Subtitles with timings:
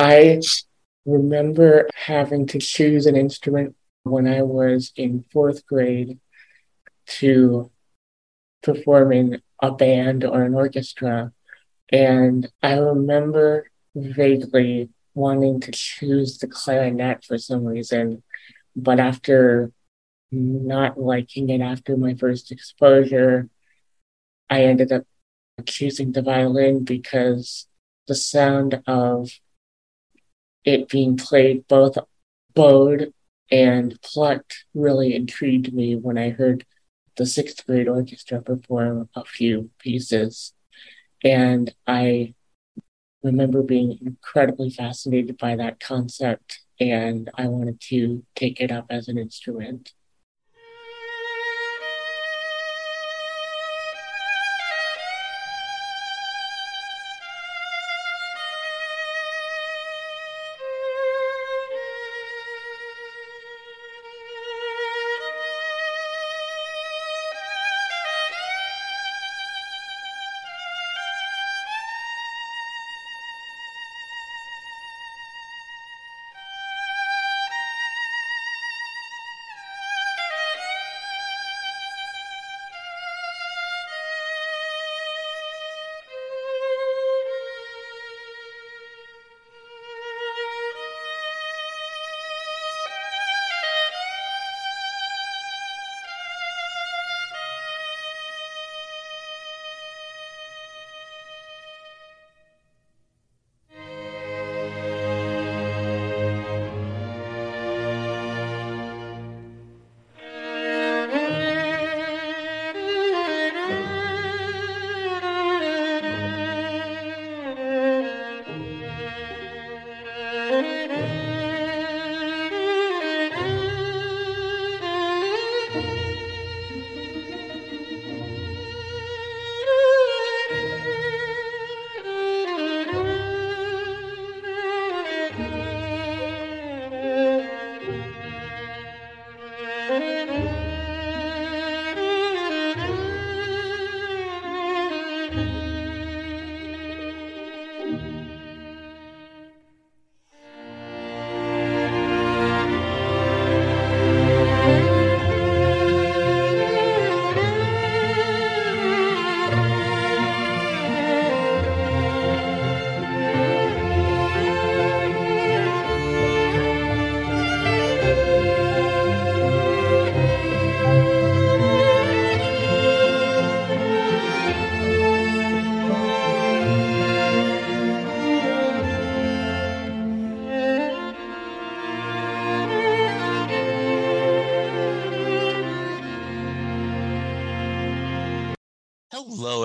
[0.00, 0.40] I
[1.04, 6.18] remember having to choose an instrument when I was in fourth grade
[7.18, 7.70] to
[8.62, 11.32] perform in a band or an orchestra.
[11.92, 18.22] And I remember vaguely wanting to choose the clarinet for some reason.
[18.74, 19.70] But after
[20.32, 23.50] not liking it after my first exposure,
[24.48, 25.04] I ended up
[25.66, 27.66] choosing the violin because
[28.08, 29.28] the sound of
[30.64, 31.96] it being played both
[32.54, 33.12] bowed
[33.50, 36.64] and plucked really intrigued me when I heard
[37.16, 40.52] the sixth grade orchestra perform a few pieces.
[41.22, 42.34] And I
[43.22, 49.08] remember being incredibly fascinated by that concept, and I wanted to take it up as
[49.08, 49.92] an instrument.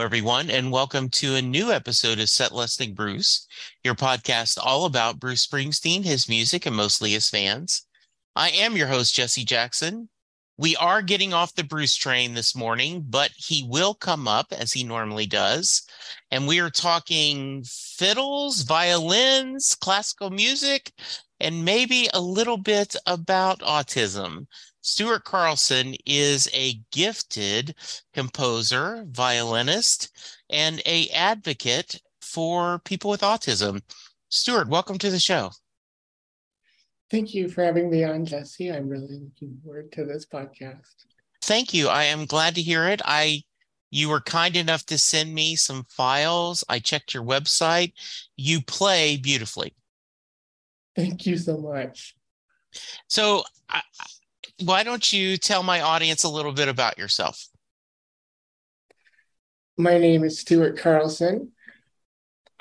[0.05, 2.51] Everyone, and welcome to a new episode of Set
[2.93, 3.47] Bruce,
[3.83, 7.87] your podcast all about Bruce Springsteen, his music, and mostly his fans.
[8.35, 10.07] I am your host, Jesse Jackson.
[10.59, 14.71] We are getting off the Bruce train this morning, but he will come up as
[14.71, 15.81] he normally does.
[16.29, 20.91] And we are talking fiddles, violins, classical music,
[21.39, 24.45] and maybe a little bit about autism.
[24.85, 27.73] Stuart Carlson is a gifted
[28.13, 30.15] composer, violinist,
[30.47, 33.81] and a advocate for people with autism.
[34.29, 35.49] Stuart, welcome to the show.
[37.09, 38.71] Thank you for having me on, Jesse.
[38.71, 40.93] I'm really looking forward to this podcast.
[41.41, 41.87] Thank you.
[41.87, 43.01] I am glad to hear it.
[43.03, 43.41] I
[43.89, 46.63] you were kind enough to send me some files.
[46.69, 47.93] I checked your website.
[48.37, 49.73] You play beautifully.
[50.95, 52.15] Thank you so much.
[53.07, 53.81] So I,
[54.63, 57.47] why don't you tell my audience a little bit about yourself?
[59.77, 61.51] My name is Stuart Carlson.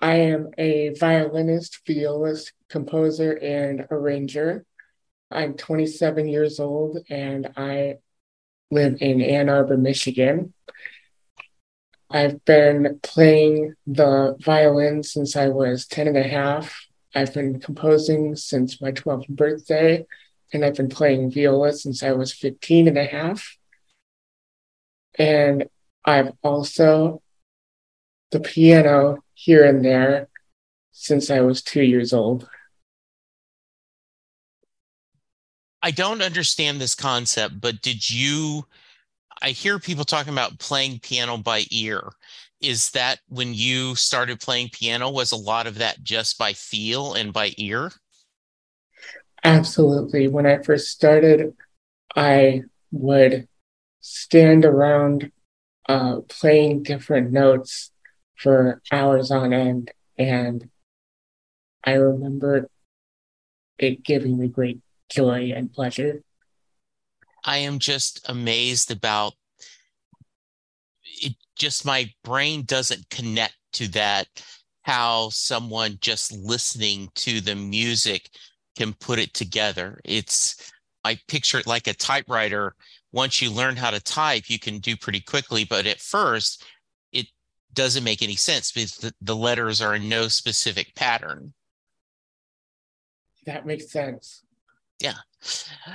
[0.00, 4.64] I am a violinist, violist, composer, and arranger.
[5.30, 7.98] I'm 27 years old and I
[8.70, 10.52] live in Ann Arbor, Michigan.
[12.10, 16.86] I've been playing the violin since I was 10 and a half.
[17.14, 20.04] I've been composing since my 12th birthday,
[20.54, 23.58] and I've been playing viola since I was 15 and a half.
[25.18, 25.66] And
[26.04, 27.22] I've also
[28.30, 30.28] the piano here and there
[30.92, 32.48] since I was two years old.
[35.82, 38.64] I don't understand this concept, but did you?
[39.42, 42.10] I hear people talking about playing piano by ear.
[42.60, 45.10] Is that when you started playing piano?
[45.10, 47.92] Was a lot of that just by feel and by ear?
[49.44, 50.26] Absolutely.
[50.26, 51.54] When I first started,
[52.16, 53.46] I would
[54.00, 55.30] stand around
[55.86, 57.90] uh, playing different notes
[58.36, 59.92] for hours on end.
[60.18, 60.70] And
[61.84, 62.68] I remember
[63.78, 64.80] it giving me great
[65.10, 66.22] joy and pleasure.
[67.44, 69.34] I am just amazed about
[71.22, 71.34] it.
[71.56, 74.26] Just my brain doesn't connect to that,
[74.82, 78.30] how someone just listening to the music
[78.76, 80.00] can put it together.
[80.04, 80.72] It's,
[81.04, 82.74] I picture it like a typewriter.
[83.12, 85.64] Once you learn how to type, you can do pretty quickly.
[85.64, 86.64] But at first,
[87.12, 87.26] it
[87.72, 91.52] doesn't make any sense because the, the letters are in no specific pattern.
[93.46, 94.42] That makes sense.
[95.00, 95.14] Yeah.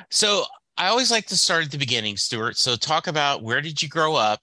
[0.09, 0.45] So
[0.77, 2.57] I always like to start at the beginning, Stuart.
[2.57, 4.39] So talk about where did you grow up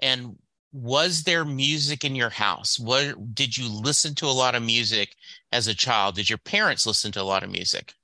[0.00, 0.36] and
[0.72, 2.78] was there music in your house?
[2.78, 5.16] What did you listen to a lot of music
[5.52, 6.14] as a child?
[6.14, 7.94] Did your parents listen to a lot of music?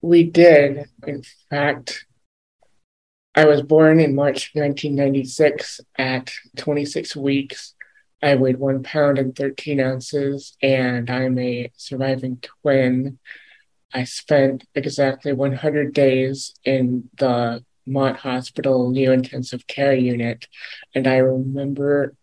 [0.00, 0.86] We did.
[1.06, 2.06] In fact,
[3.34, 7.74] I was born in March 1996 at 26 weeks.
[8.22, 13.18] I weighed one pound and 13 ounces, and I'm a surviving twin.
[13.94, 20.46] I spent exactly 100 days in the Mott Hospital New Intensive Care Unit,
[20.94, 22.14] and I remember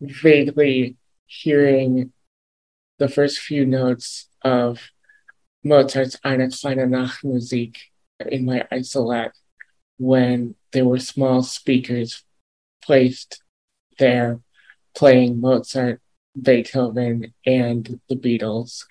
[0.00, 0.96] vaguely
[1.26, 2.12] hearing
[2.98, 4.90] the first few notes of
[5.64, 7.76] Mozart's Eine kleine Nachtmusik
[8.20, 9.32] in my isolette
[9.98, 12.22] when there were small speakers
[12.82, 13.42] placed
[13.98, 14.40] there
[14.94, 16.00] playing Mozart,
[16.40, 18.84] Beethoven, and the Beatles.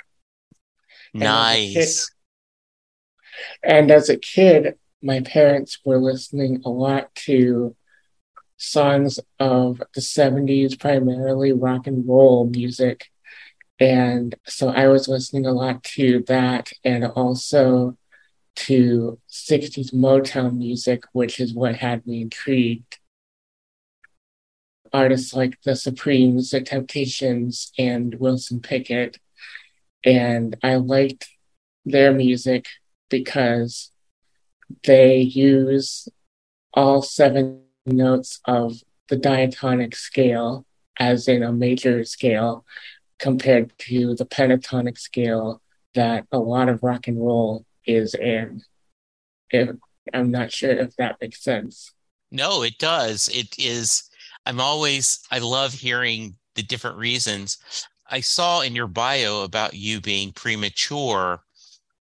[1.13, 2.09] Nice.
[3.61, 7.75] And as a kid, my parents were listening a lot to
[8.57, 13.11] songs of the 70s, primarily rock and roll music.
[13.79, 17.97] And so I was listening a lot to that and also
[18.55, 22.99] to 60s Motown music, which is what had me intrigued.
[24.93, 29.17] Artists like the Supremes, the Temptations, and Wilson Pickett
[30.03, 31.29] and I liked
[31.85, 32.67] their music
[33.09, 33.91] because
[34.83, 36.07] they use
[36.73, 40.65] all seven notes of the diatonic scale
[40.99, 42.65] as in a major scale
[43.19, 45.61] compared to the pentatonic scale
[45.93, 48.61] that a lot of rock and roll is in.
[49.49, 49.69] If,
[50.13, 51.91] I'm not sure if that makes sense.
[52.31, 53.29] No, it does.
[53.29, 54.09] It is.
[54.45, 57.57] I'm always, I love hearing the different reasons.
[58.09, 61.41] I saw in your bio about you being premature.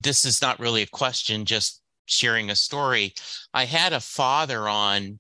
[0.00, 3.14] This is not really a question, just sharing a story.
[3.52, 5.18] I had a father on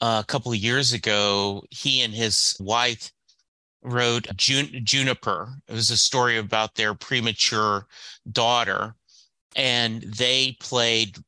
[0.00, 1.64] uh, a couple of years ago.
[1.70, 3.10] He and his wife
[3.82, 5.54] wrote Jun- Juniper.
[5.66, 7.86] It was a story about their premature
[8.30, 8.94] daughter,
[9.56, 11.18] and they played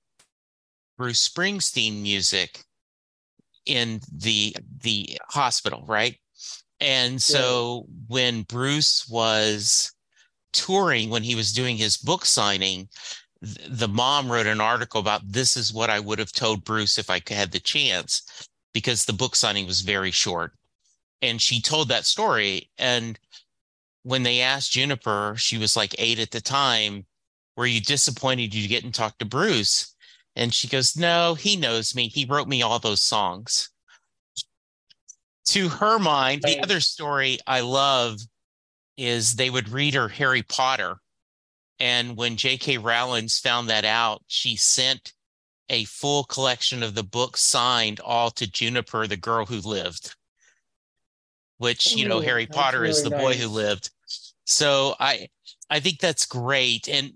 [0.96, 2.64] Bruce Springsteen music
[3.66, 6.16] in the the hospital, right?
[6.80, 7.94] And so yeah.
[8.08, 9.92] when Bruce was
[10.52, 12.88] touring, when he was doing his book signing,
[13.42, 17.08] the mom wrote an article about this is what I would have told Bruce if
[17.10, 20.52] I had the chance, because the book signing was very short.
[21.22, 22.70] And she told that story.
[22.78, 23.18] And
[24.02, 27.06] when they asked Juniper, she was like eight at the time,
[27.56, 29.94] were you disappointed you didn't talk to Bruce?
[30.36, 32.08] And she goes, no, he knows me.
[32.08, 33.70] He wrote me all those songs
[35.50, 38.20] to her mind, the other story I love
[38.96, 40.98] is they would read her Harry Potter.
[41.80, 42.78] And when J.K.
[42.78, 45.14] Rowling's found that out, she sent
[45.70, 50.14] a full collection of the books signed all to Juniper, the girl who lived,
[51.58, 53.20] which, you know, Harry Potter really is the nice.
[53.20, 53.90] boy who lived.
[54.44, 55.28] So I
[55.70, 56.88] I think that's great.
[56.88, 57.14] And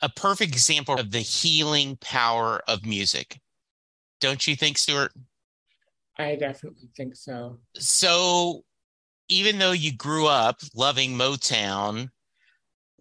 [0.00, 3.40] a perfect example of the healing power of music.
[4.20, 5.12] Don't you think, Stuart?
[6.16, 7.58] I definitely think so.
[7.74, 8.64] So,
[9.28, 12.10] even though you grew up loving Motown,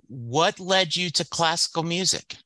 [0.08, 2.38] what led you to classical music?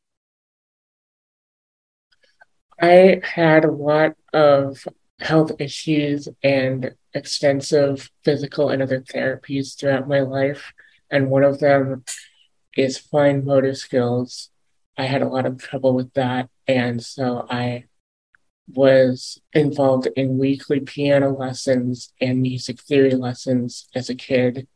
[2.81, 4.87] I had a lot of
[5.19, 10.73] health issues and extensive physical and other therapies throughout my life.
[11.09, 12.03] And one of them
[12.75, 14.49] is fine motor skills.
[14.97, 16.49] I had a lot of trouble with that.
[16.67, 17.85] And so I
[18.67, 24.67] was involved in weekly piano lessons and music theory lessons as a kid,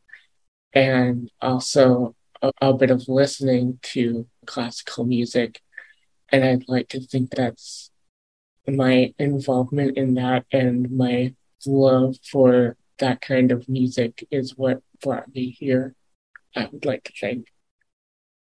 [0.72, 2.14] and also
[2.60, 5.60] a, a bit of listening to classical music.
[6.30, 7.90] And I'd like to think that's
[8.66, 11.34] my involvement in that and my
[11.66, 15.94] love for that kind of music is what brought me here.
[16.54, 17.46] I would like to think.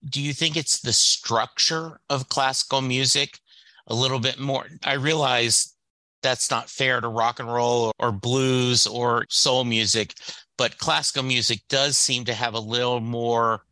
[0.07, 3.39] Do you think it's the structure of classical music
[3.87, 4.67] a little bit more?
[4.83, 5.73] I realize
[6.21, 10.13] that's not fair to rock and roll or blues or soul music,
[10.57, 13.63] but classical music does seem to have a little more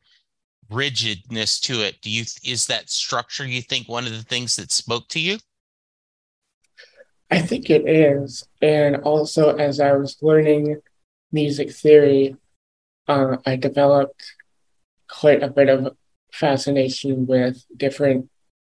[0.72, 2.02] rigidness to it.
[2.02, 5.38] Do you is that structure you think one of the things that spoke to you?
[7.30, 8.46] I think it is.
[8.62, 10.82] And also, as I was learning
[11.32, 12.36] music theory,
[13.08, 14.34] uh, I developed
[15.10, 15.96] quite a bit of
[16.34, 18.30] fascination with different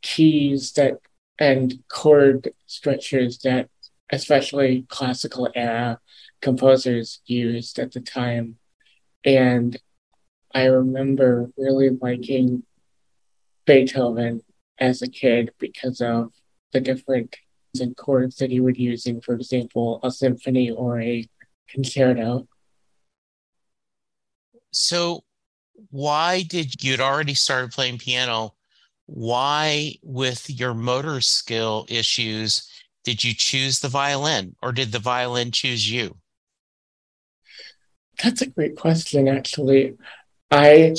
[0.01, 0.99] keys that
[1.39, 3.69] and chord structures that
[4.11, 5.99] especially classical era
[6.41, 8.57] composers used at the time.
[9.25, 9.79] And
[10.53, 12.63] I remember really liking
[13.65, 14.41] Beethoven
[14.79, 16.31] as a kid because of
[16.71, 17.35] the different
[17.97, 21.27] chords that he would use in, for example, a symphony or a
[21.67, 22.47] concerto.
[24.71, 25.23] So,
[25.89, 28.55] why did you'd already started playing piano?
[29.05, 32.69] Why, with your motor skill issues,
[33.03, 36.17] did you choose the violin or did the violin choose you?
[38.23, 39.95] That's a great question, actually.
[40.53, 40.93] I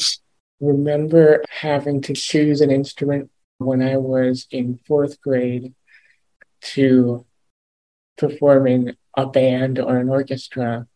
[0.58, 5.74] remember having to choose an instrument when I was in fourth grade
[6.74, 7.24] to
[8.18, 10.88] perform in a band or an orchestra.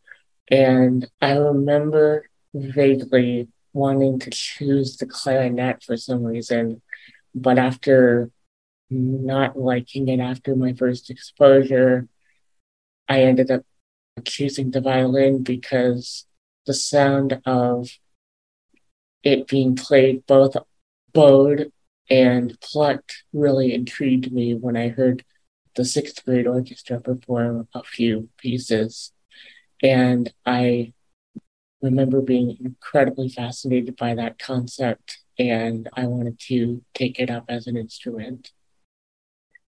[0.50, 6.82] And I remember vaguely wanting to choose the clarinet for some reason.
[7.36, 8.28] But after
[8.90, 12.08] not liking it after my first exposure,
[13.08, 13.62] I ended up
[14.24, 16.26] choosing the violin because
[16.66, 17.88] the sound of
[19.22, 20.56] it being played both
[21.12, 21.72] bowed
[22.10, 25.24] and plucked really intrigued me when I heard
[25.76, 29.12] the sixth grade orchestra perform a few pieces.
[29.82, 30.92] And I
[31.82, 37.66] remember being incredibly fascinated by that concept, and I wanted to take it up as
[37.66, 38.50] an instrument.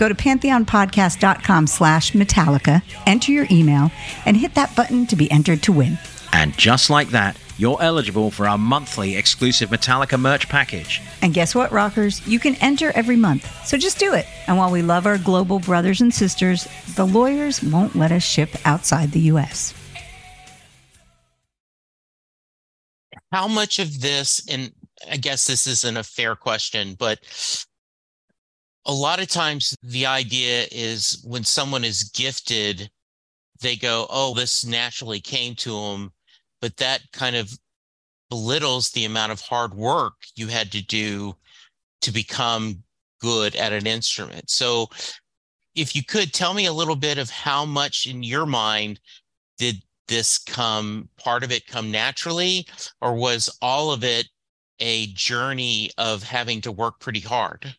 [0.00, 3.90] Go to pantheonpodcast.com slash Metallica, enter your email,
[4.24, 5.98] and hit that button to be entered to win.
[6.32, 11.02] And just like that, you're eligible for our monthly exclusive Metallica merch package.
[11.20, 12.26] And guess what, rockers?
[12.26, 13.46] You can enter every month.
[13.66, 14.24] So just do it.
[14.46, 16.66] And while we love our global brothers and sisters,
[16.96, 19.74] the lawyers won't let us ship outside the U.S.
[23.32, 24.72] How much of this, and
[25.10, 27.18] I guess this isn't a fair question, but
[28.86, 32.90] a lot of times the idea is when someone is gifted,
[33.60, 36.12] they go, oh, this naturally came to them
[36.60, 37.50] but that kind of
[38.28, 41.34] belittles the amount of hard work you had to do
[42.02, 42.82] to become
[43.20, 44.48] good at an instrument.
[44.50, 44.88] So,
[45.76, 48.98] if you could tell me a little bit of how much in your mind
[49.56, 49.76] did
[50.08, 52.66] this come, part of it come naturally,
[53.00, 54.26] or was all of it
[54.80, 57.76] a journey of having to work pretty hard?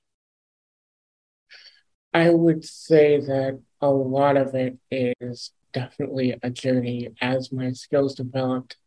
[2.13, 7.10] I would say that a lot of it is definitely a journey.
[7.22, 8.77] As my skills developed,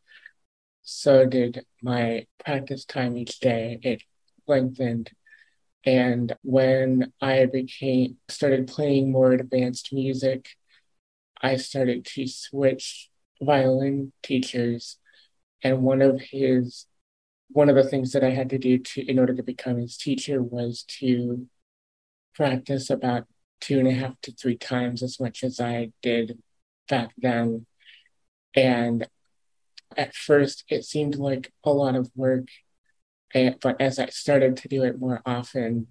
[0.82, 3.78] so did my practice time each day.
[3.82, 4.02] It
[4.46, 5.10] lengthened.
[5.86, 10.48] And when I became started playing more advanced music,
[11.40, 14.98] I started to switch violin teachers.
[15.62, 16.86] And one of his
[17.48, 19.96] one of the things that I had to do to in order to become his
[19.96, 21.46] teacher was to
[22.34, 23.26] practice about
[23.60, 26.38] two and a half to three times as much as I did
[26.88, 27.66] back then.
[28.54, 29.06] And
[29.96, 32.48] at first, it seemed like a lot of work.
[33.32, 35.88] Eh, but as I started to do it more often,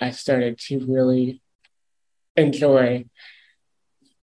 [0.00, 1.42] I started to really
[2.36, 3.06] enjoy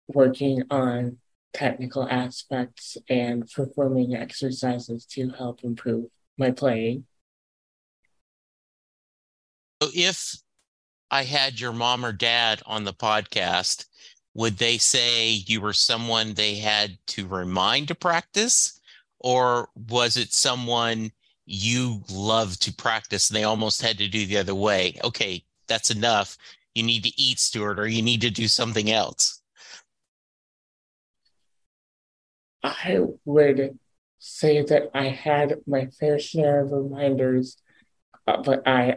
[0.07, 1.19] working on
[1.53, 6.07] technical aspects and performing exercises to help improve
[6.39, 7.07] my playing.
[9.83, 10.42] So, if
[11.13, 13.87] I had your mom or dad on the podcast
[14.35, 18.81] would they say you were someone they had to remind to practice?
[19.21, 21.13] Or was it someone
[21.45, 24.99] you loved to practice and they almost had to do the other way?
[25.05, 26.37] Okay that's enough.
[26.75, 29.41] You need to eat stuart or you need to do something else.
[32.65, 33.79] I would
[34.25, 37.57] say that i had my fair share of reminders
[38.29, 38.95] uh, but i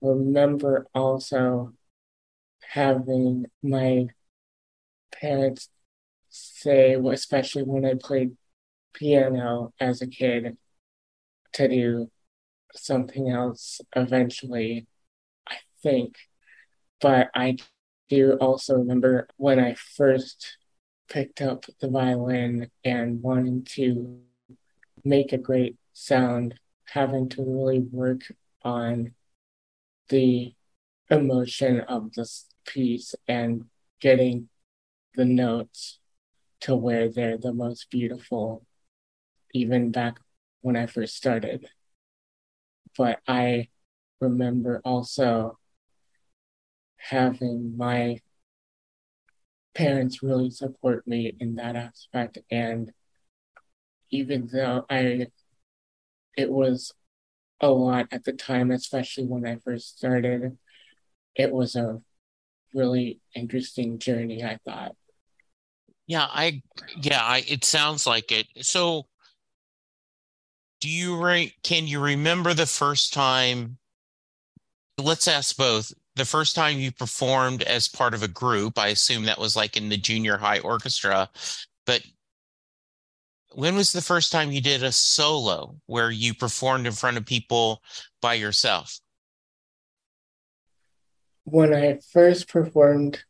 [0.00, 1.72] remember also
[2.62, 4.06] having my
[5.12, 5.68] parents
[6.28, 8.36] say, especially when I played
[8.92, 10.56] piano as a kid,
[11.52, 12.10] to do
[12.74, 14.86] something else eventually,
[15.48, 16.16] I think.
[17.00, 17.56] But I
[18.08, 20.58] do also remember when I first
[21.08, 24.20] picked up the violin and wanting to
[25.04, 28.22] make a great sound, having to really work
[28.62, 29.14] on
[30.08, 30.54] the
[31.10, 33.64] emotion of this piece and
[34.00, 34.48] getting
[35.14, 35.98] the notes
[36.60, 38.64] to where they're the most beautiful,
[39.54, 40.18] even back
[40.60, 41.68] when I first started.
[42.96, 43.68] But I
[44.20, 45.58] remember also
[46.96, 48.20] having my
[49.74, 52.38] parents really support me in that aspect.
[52.50, 52.92] And
[54.10, 55.28] even though I,
[56.36, 56.92] it was
[57.60, 60.56] a lot at the time, especially when I first started,
[61.34, 62.00] it was a
[62.74, 64.94] really interesting journey, I thought.
[66.06, 66.62] Yeah, I
[67.00, 68.46] yeah, I it sounds like it.
[68.62, 69.06] So
[70.80, 73.78] do you re- can you remember the first time
[74.98, 75.92] let's ask both.
[76.16, 79.76] The first time you performed as part of a group, I assume that was like
[79.76, 81.30] in the junior high orchestra,
[81.86, 82.02] but
[83.58, 87.26] when was the first time you did a solo where you performed in front of
[87.26, 87.82] people
[88.22, 89.00] by yourself?
[91.42, 93.24] When I first performed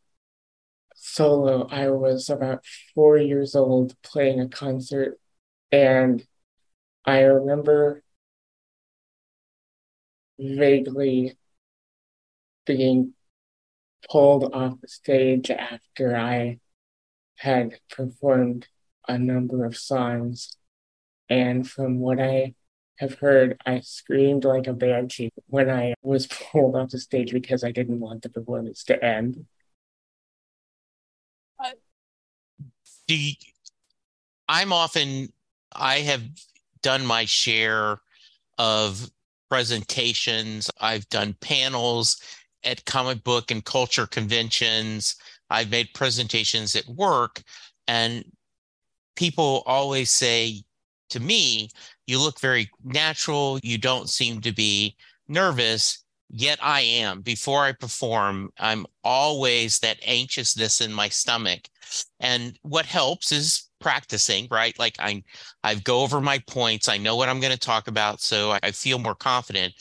[0.95, 2.63] solo, I was about
[2.95, 5.19] four years old playing a concert,
[5.73, 6.23] and
[7.07, 8.03] I remember
[10.39, 11.39] vaguely
[12.67, 13.15] being
[14.11, 16.59] pulled off the stage after I
[17.37, 18.69] had performed
[19.09, 20.57] a number of songs.
[21.29, 22.55] And from what I
[22.99, 27.65] have heard, I screamed like a banshee when I was pulled off the stage because
[27.65, 29.47] I didn't want the performance to end.
[33.09, 33.33] you,
[34.49, 35.33] I'm often
[35.73, 36.23] I have
[36.83, 38.01] done my share
[38.59, 39.11] of
[39.51, 40.71] presentations.
[40.81, 42.21] I've done panels
[42.65, 45.17] at comic book and culture conventions.
[45.51, 47.43] I've made presentations at work,
[47.87, 48.25] and
[49.19, 50.63] people always say
[51.11, 51.71] to me,
[52.07, 53.59] You look very natural.
[53.63, 56.05] You don't seem to be nervous.
[56.31, 57.23] Yet I am.
[57.23, 61.69] Before I perform, I'm always that anxiousness in my stomach.
[62.21, 64.79] And what helps is practicing, right?
[64.79, 65.25] Like I
[65.65, 66.89] I go over my points.
[66.89, 69.75] I know what I'm going to talk about, so I feel more confident.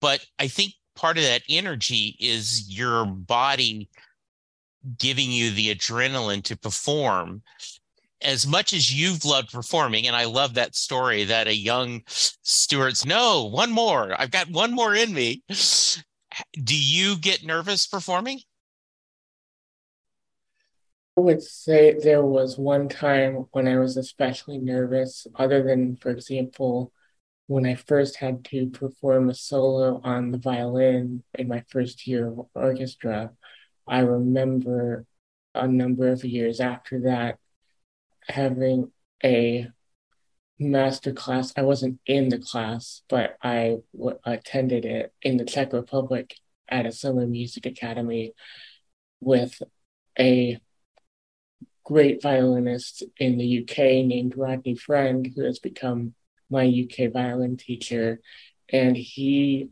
[0.00, 3.88] But I think part of that energy is your body
[4.98, 7.42] giving you the adrenaline to perform
[8.24, 13.04] as much as you've loved performing and i love that story that a young stuart's
[13.04, 14.18] no one more.
[14.18, 15.42] I've got one more in me.
[16.54, 18.40] Do you get nervous performing?
[21.16, 26.10] I would say there was one time when I was especially nervous, other than, for
[26.10, 26.90] example,
[27.48, 32.28] when I first had to perform a solo on the violin in my first year
[32.28, 33.32] of orchestra,
[33.86, 35.04] I remember
[35.54, 37.38] a number of years after that
[38.28, 38.90] having
[39.24, 39.68] a
[40.58, 41.52] master class.
[41.56, 46.34] I wasn't in the class, but I w- attended it in the Czech Republic
[46.68, 48.32] at a summer music academy
[49.20, 49.62] with
[50.18, 50.58] a
[51.84, 56.14] great violinist in the UK named Rodney Friend, who has become
[56.48, 58.20] my UK violin teacher,
[58.68, 59.70] and he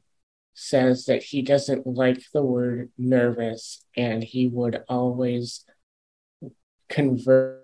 [0.54, 5.64] says that he doesn't like the word nervous and he would always
[6.88, 7.60] convert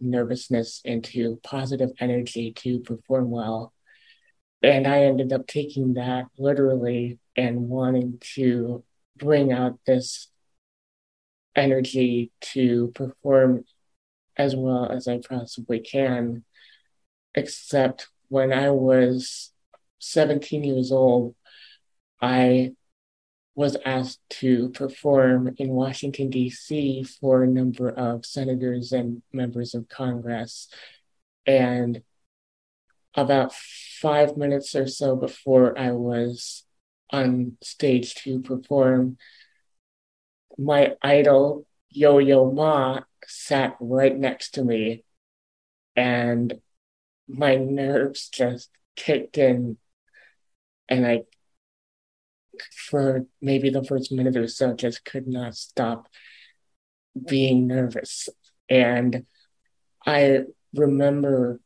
[0.00, 3.72] nervousness into positive energy to perform well.
[4.62, 8.84] And I ended up taking that literally and wanting to
[9.16, 10.28] bring out this
[11.56, 13.64] energy to perform
[14.36, 16.44] as well as I possibly can,
[17.34, 19.52] except when I was
[19.98, 21.34] 17 years old,
[22.20, 22.72] I
[23.54, 27.04] was asked to perform in Washington, D.C.
[27.20, 30.68] for a number of senators and members of Congress.
[31.46, 32.02] And
[33.14, 36.64] about five minutes or so before I was
[37.10, 39.18] on stage to perform,
[40.56, 45.04] my idol, Yo Yo Ma, sat right next to me.
[45.96, 46.60] And
[47.28, 49.76] my nerves just kicked in
[50.90, 51.22] and I
[52.88, 56.08] for maybe the first minute or so just could not stop
[57.28, 58.28] being nervous.
[58.68, 59.26] And
[60.06, 60.44] I
[60.74, 61.60] remember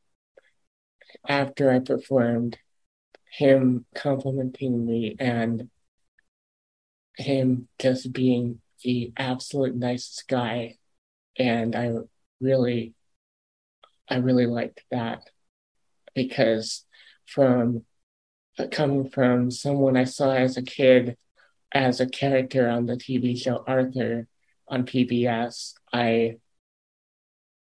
[1.28, 2.59] after I performed
[3.30, 5.68] him complimenting me and
[7.16, 10.76] him just being the absolute nicest guy.
[11.38, 11.92] And I
[12.40, 12.94] really,
[14.09, 15.22] I really liked that
[16.14, 16.85] because
[17.26, 17.85] from
[18.58, 21.16] Uh, coming from someone I saw as a kid
[21.72, 24.28] as a character on the TV show Arthur
[24.68, 26.36] on PBS, I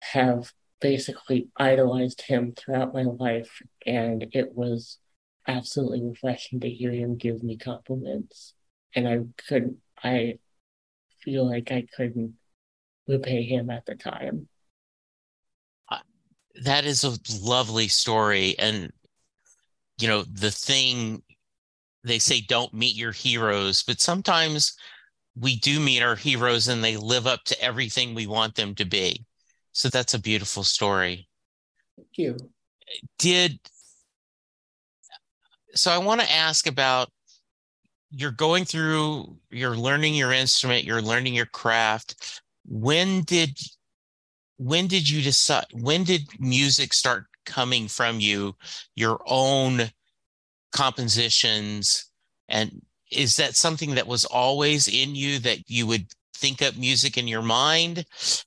[0.02, 0.52] have
[0.82, 4.98] basically idolized him throughout my life, and it was
[5.48, 8.54] absolutely refreshing to hear him give me compliments.
[8.94, 10.40] And I couldn't—I
[11.24, 12.36] feel like I couldn't
[13.08, 14.48] repay him at the time
[15.90, 16.00] uh,
[16.64, 18.92] that is a lovely story and
[20.02, 21.22] you know the thing
[22.04, 24.76] they say don't meet your heroes but sometimes
[25.40, 28.86] we do meet our heroes and they live up to everything we want them to
[28.86, 29.26] be.
[29.72, 31.28] So that's a beautiful story.
[31.96, 32.38] Thank you.
[33.18, 33.60] Did
[35.74, 37.08] so i want to ask about
[38.10, 42.42] you're going through you're learning your instrument you're learning your craft.
[42.66, 43.58] When did
[44.58, 48.56] when did you decide when did music start coming from you
[48.96, 49.90] your own
[50.72, 52.10] compositions.
[52.48, 57.18] And is that something that was always in you that you would think up music
[57.18, 58.06] in your mind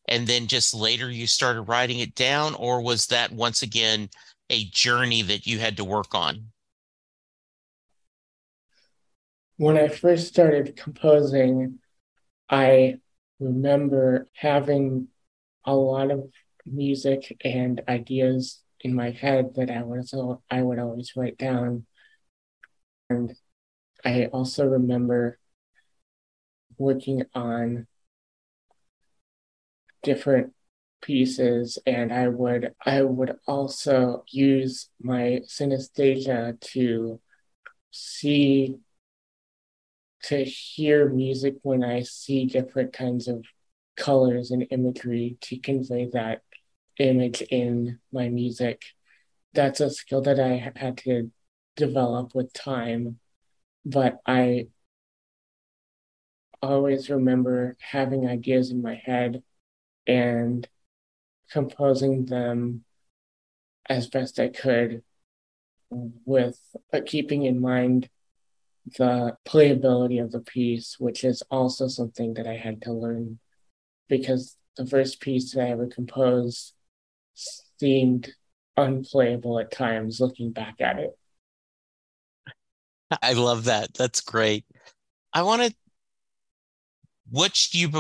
[0.09, 2.55] and then just later you started writing it down?
[2.55, 4.09] Or was that once again
[4.51, 6.47] a journey that you had to work on?
[9.57, 11.79] When i first started composing
[12.51, 12.97] i
[13.39, 15.07] remember having
[15.65, 16.25] a lot of
[16.67, 20.15] music and ideas in my head that I was
[20.51, 21.87] I would always write down.
[23.11, 23.35] And
[24.05, 25.39] I also remember
[26.77, 27.87] working on
[30.03, 30.53] different
[31.01, 37.21] pieces and I would I would also use my synesthesia to
[37.91, 38.77] see
[40.25, 43.45] to hear music when I see different kinds of
[43.97, 46.43] colors and imagery to convey that
[46.99, 48.83] image in my music.
[49.53, 51.31] That's a skill that I had to
[51.77, 53.19] develop with time,
[53.85, 54.69] but I
[56.63, 59.43] always remember having ideas in my head
[60.07, 60.67] and
[61.51, 62.85] composing them
[63.89, 65.03] as best I could
[65.91, 66.59] with
[66.93, 68.09] uh, keeping in mind
[68.99, 73.39] the playability of the piece, which is also something that I had to learn
[74.09, 76.74] because the first piece that I ever composed
[77.35, 78.33] seemed
[78.77, 81.19] unplayable at times looking back at it.
[83.23, 83.95] I love that.
[83.95, 84.65] That's great.
[85.33, 85.75] I want to,
[87.31, 87.91] which do you,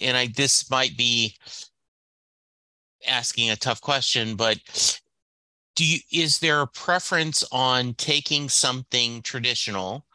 [0.00, 1.36] and I, this might be
[3.06, 4.58] asking a tough question, but
[5.76, 10.06] do you is there a preference on taking something traditional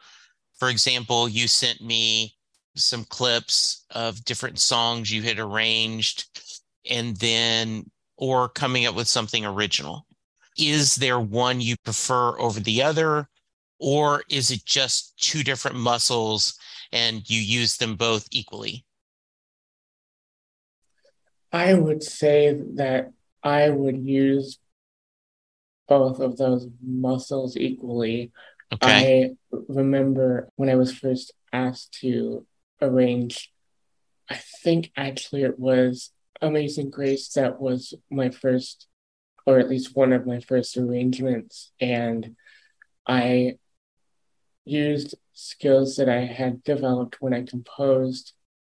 [0.58, 2.34] for example you sent me
[2.76, 6.26] some clips of different songs you had arranged
[6.88, 7.84] and then
[8.20, 10.06] or coming up with something original
[10.58, 13.28] is there one you prefer over the other
[13.78, 16.58] or is it just two different muscles
[16.92, 18.84] and you use them both equally
[21.52, 23.10] i would say that
[23.42, 24.58] i would use
[25.90, 28.30] both of those muscles equally.
[28.72, 29.34] Okay.
[29.52, 32.46] I remember when I was first asked to
[32.80, 33.52] arrange,
[34.30, 38.86] I think actually it was Amazing Grace that was my first,
[39.46, 41.72] or at least one of my first arrangements.
[41.80, 42.36] And
[43.06, 43.58] I
[44.64, 48.32] used skills that I had developed when I composed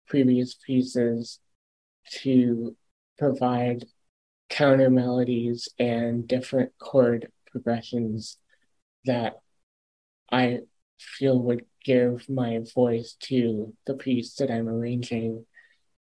[0.08, 1.40] previous pieces
[2.22, 2.76] to
[3.18, 3.86] provide
[4.48, 8.38] counter melodies and different chord progressions
[9.04, 9.40] that
[10.30, 10.60] I
[10.98, 15.46] feel would give my voice to the piece that I'm arranging.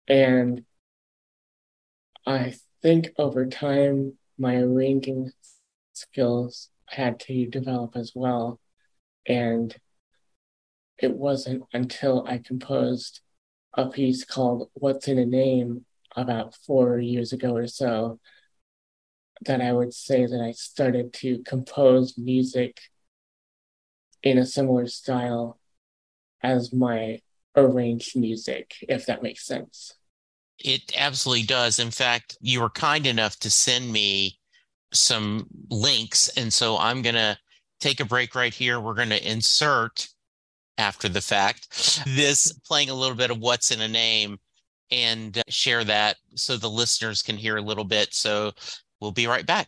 [0.07, 0.63] And
[2.25, 5.31] I think over time, my arranging
[5.93, 8.59] skills had to develop as well.
[9.27, 9.75] And
[10.97, 13.21] it wasn't until I composed
[13.73, 15.85] a piece called What's in a Name
[16.15, 18.19] about four years ago or so
[19.41, 22.79] that I would say that I started to compose music
[24.23, 25.59] in a similar style
[26.41, 27.21] as my
[27.55, 29.93] arranged music, if that makes sense.
[30.59, 31.79] It absolutely does.
[31.79, 34.39] In fact, you were kind enough to send me
[34.93, 36.29] some links.
[36.29, 37.37] And so I'm going to
[37.79, 38.79] take a break right here.
[38.79, 40.07] We're going to insert
[40.77, 44.37] after the fact this playing a little bit of what's in a name
[44.91, 48.13] and uh, share that so the listeners can hear a little bit.
[48.13, 48.51] So
[48.99, 49.67] we'll be right back.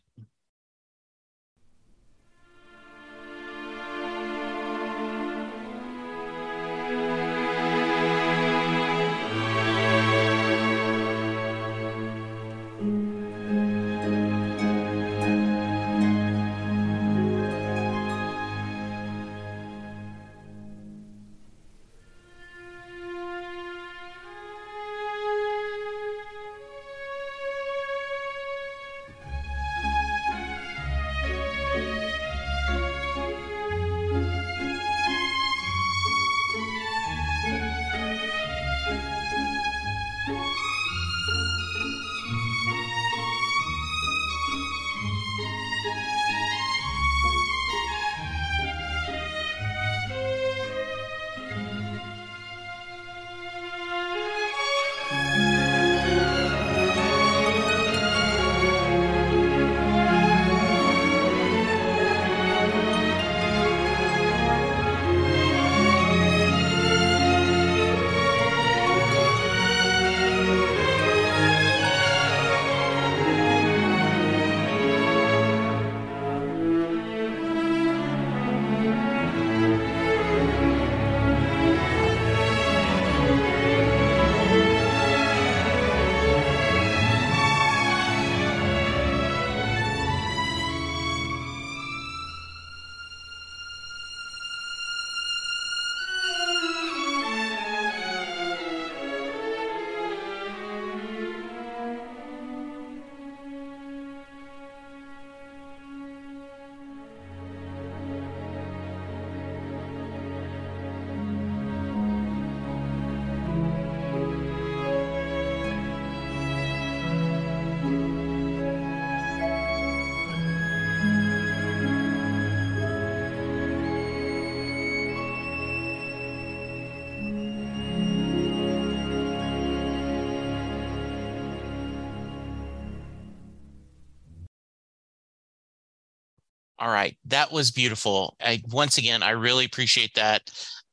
[136.79, 137.17] All right.
[137.25, 138.35] That was beautiful.
[138.39, 140.49] I, once again, I really appreciate that.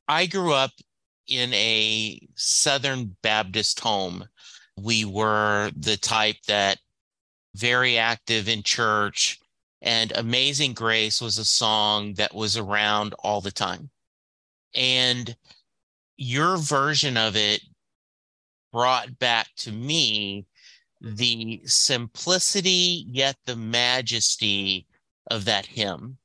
[0.07, 0.71] I grew up
[1.27, 4.27] in a Southern Baptist home.
[4.77, 6.79] We were the type that
[7.55, 9.39] very active in church,
[9.81, 13.89] and Amazing Grace was a song that was around all the time.
[14.73, 15.35] And
[16.17, 17.61] your version of it
[18.73, 20.45] brought back to me
[20.99, 24.87] the simplicity yet the majesty
[25.27, 26.17] of that hymn.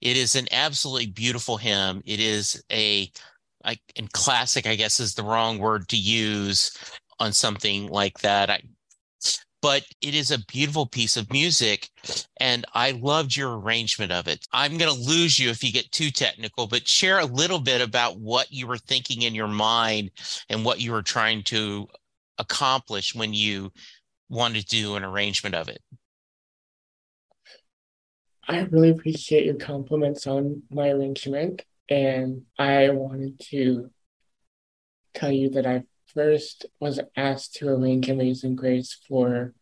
[0.00, 2.02] It is an absolutely beautiful hymn.
[2.04, 3.10] It is a
[3.64, 6.76] like and classic, I guess is the wrong word to use
[7.18, 8.50] on something like that.
[8.50, 8.62] I,
[9.62, 11.88] but it is a beautiful piece of music
[12.36, 14.46] and I loved your arrangement of it.
[14.52, 17.80] I'm going to lose you if you get too technical, but share a little bit
[17.80, 20.10] about what you were thinking in your mind
[20.50, 21.88] and what you were trying to
[22.36, 23.72] accomplish when you
[24.28, 25.80] wanted to do an arrangement of it.
[28.46, 31.62] I really appreciate your compliments on my arrangement.
[31.88, 33.90] And I wanted to
[35.14, 39.54] tell you that I first was asked to arrange Amazing Grace for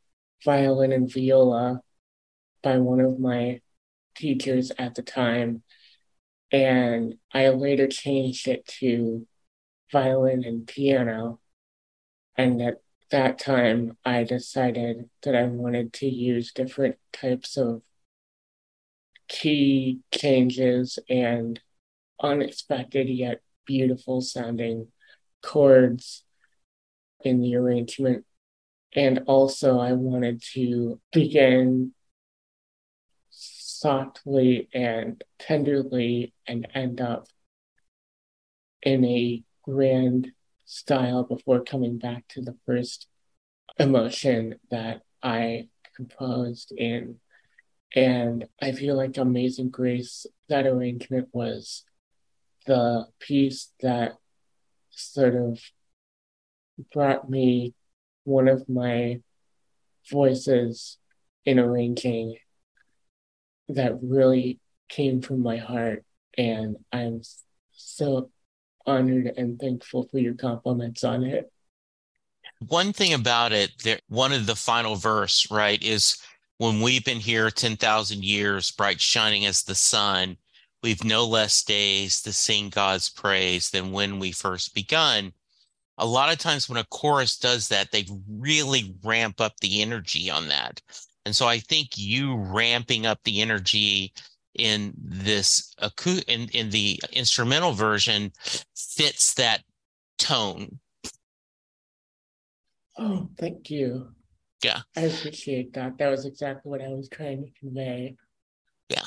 [0.44, 1.80] violin and viola
[2.62, 3.60] by one of my
[4.16, 5.62] teachers at the time.
[6.50, 9.26] And I later changed it to
[9.90, 11.40] violin and piano.
[12.36, 17.82] And at that time, I decided that I wanted to use different types of
[19.32, 21.58] key changes and
[22.20, 24.88] unexpected yet beautiful sounding
[25.42, 26.24] chords
[27.24, 28.24] in the arrangement.
[28.94, 31.94] And also, I wanted to begin
[33.30, 37.26] softly and tenderly and end up
[38.82, 40.32] in a grand
[40.66, 43.06] style before coming back to the first
[43.78, 47.18] emotion that I composed in.
[47.94, 51.84] And I feel like Amazing Grace, that arrangement was
[52.66, 54.12] the piece that
[54.90, 55.60] sort of
[56.92, 57.74] brought me
[58.24, 59.20] one of my
[60.10, 60.98] voices
[61.44, 62.36] in arranging
[63.68, 66.04] that really came from my heart.
[66.38, 67.22] And I'm
[67.72, 68.30] so
[68.86, 71.50] honored and thankful for your compliments on it.
[72.68, 76.16] One thing about it, there, one of the final verse, right, is
[76.58, 80.36] when we've been here 10,000 years, bright shining as the sun,
[80.82, 85.32] we've no less days to sing God's praise than when we first begun.
[85.98, 90.30] A lot of times when a chorus does that, they really ramp up the energy
[90.30, 90.80] on that.
[91.24, 94.12] And so I think you ramping up the energy
[94.54, 95.74] in this
[96.28, 98.32] in, in the instrumental version
[98.74, 99.62] fits that
[100.18, 100.78] tone.
[102.98, 104.08] Oh, thank you.
[104.62, 104.80] Yeah.
[104.96, 105.98] I appreciate that.
[105.98, 108.16] That was exactly what I was trying to convey.
[108.88, 109.06] Yeah.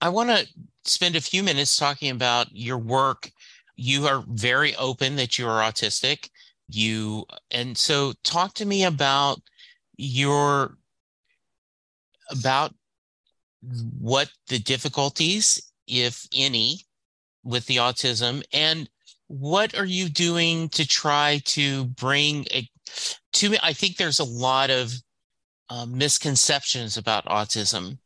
[0.00, 0.46] I want to
[0.84, 3.30] spend a few minutes talking about your work.
[3.76, 6.30] You are very open that you are autistic.
[6.68, 9.40] You and so talk to me about
[9.96, 10.76] your
[12.30, 12.74] about
[13.98, 16.80] what the difficulties, if any,
[17.42, 18.88] with the autism and
[19.28, 22.68] what are you doing to try to bring a
[23.32, 24.92] to me i think there's a lot of
[25.70, 27.98] uh, misconceptions about autism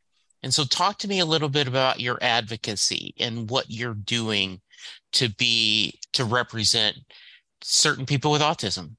[0.43, 4.61] and so, talk to me a little bit about your advocacy and what you're doing
[5.13, 6.97] to be to represent
[7.63, 8.97] certain people with autism.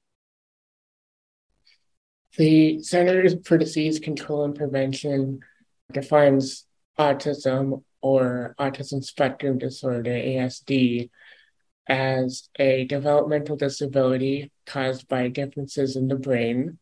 [2.38, 5.40] The Centers for Disease Control and Prevention
[5.92, 6.64] defines
[6.98, 11.10] autism or autism spectrum disorder, ASD,
[11.86, 16.78] as a developmental disability caused by differences in the brain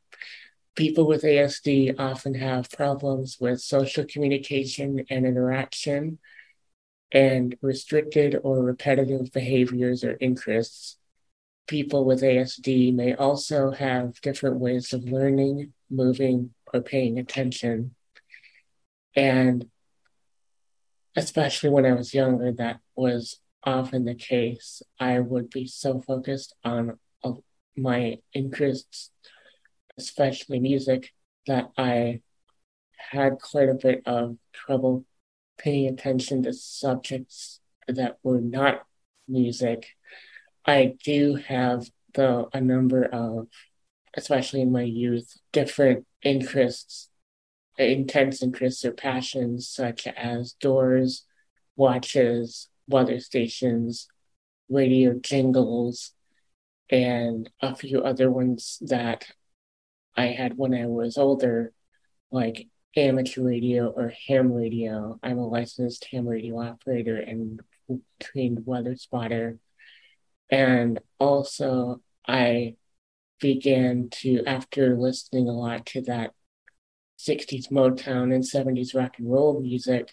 [0.74, 6.18] people with ASD often have problems with social communication and interaction
[7.12, 10.96] and restricted or repetitive behaviors or interests.
[11.66, 17.94] People with ASD may also have different ways of learning, moving, or paying attention.
[19.14, 19.66] And
[21.14, 24.82] especially when I was younger, that was often the case.
[24.98, 27.32] I would be so focused on uh,
[27.76, 29.10] my interests
[29.98, 31.12] especially music,
[31.46, 32.20] that I
[32.96, 35.04] had quite a bit of trouble
[35.58, 38.82] paying attention to subjects that were not
[39.28, 39.88] music.
[40.64, 43.48] I do have, though, a number of,
[44.16, 47.08] especially in my youth, different interests,
[47.78, 51.24] intense interests or passions, such as doors,
[51.76, 54.06] watches, weather stations,
[54.68, 56.12] radio jingles,
[56.90, 59.26] and a few other ones that
[60.16, 61.72] I had when I was older,
[62.30, 65.18] like amateur radio or ham radio.
[65.22, 67.60] I'm a licensed ham radio operator and
[68.20, 69.58] trained weather spotter.
[70.50, 72.76] And also, I
[73.40, 76.32] began to, after listening a lot to that
[77.18, 80.12] 60s Motown and 70s rock and roll music,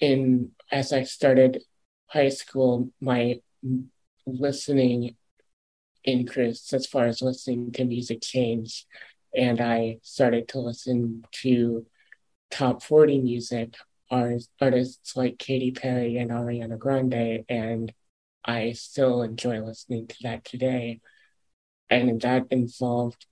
[0.00, 1.62] in as I started
[2.14, 3.40] high school, my
[4.24, 5.16] listening
[6.04, 8.86] interests as far as listening to music changed.
[9.36, 11.86] And I started to listen to
[12.50, 13.74] top 40 music,
[14.10, 17.44] artists like Katy Perry and Ariana Grande.
[17.48, 17.92] And
[18.44, 21.00] I still enjoy listening to that today.
[21.90, 23.26] And that involved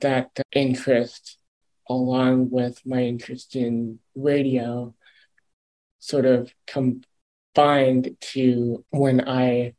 [0.00, 1.38] that interest
[1.88, 4.94] along with my interest in radio
[5.98, 6.52] sort of
[7.54, 9.74] combined to when I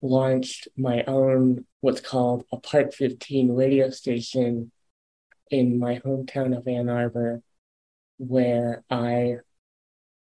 [0.00, 4.72] launched my own what's called a Part 15 radio station
[5.50, 7.42] in my hometown of Ann Arbor,
[8.18, 9.36] where I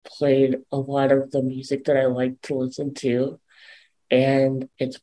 [0.05, 3.39] played a lot of the music that I like to listen to.
[4.09, 4.99] And it's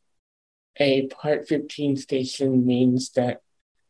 [0.77, 3.41] a Part 15 station means that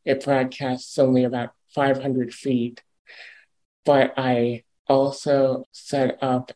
[0.04, 2.84] it broadcasts only about 500 feet.
[3.86, 6.52] But I also set up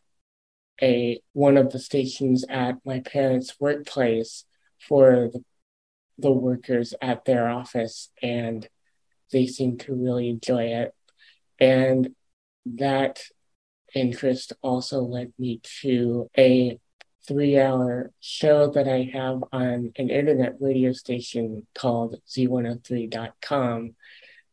[0.82, 4.44] a one of the stations at my parents' workplace
[4.78, 5.44] for the,
[6.18, 8.68] the workers at their office, and
[9.32, 10.94] they seem to really enjoy it.
[11.58, 12.14] And
[12.64, 13.22] that
[13.94, 16.78] interest also led me to a
[17.26, 23.94] three hour show that I have on an internet radio station called Z103.com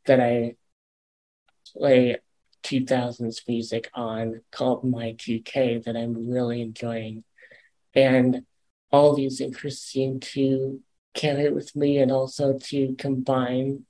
[0.06, 0.56] that I
[1.74, 2.18] play
[2.68, 7.24] 2000s music on called My 2K that I'm really enjoying.
[7.94, 8.44] And
[8.92, 10.82] all these interests seem to
[11.14, 13.86] carry with me and also to combine.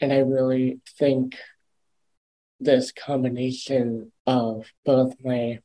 [0.00, 1.36] And I really think
[2.60, 5.60] this combination of both my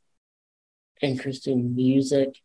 [1.01, 2.35] interest in music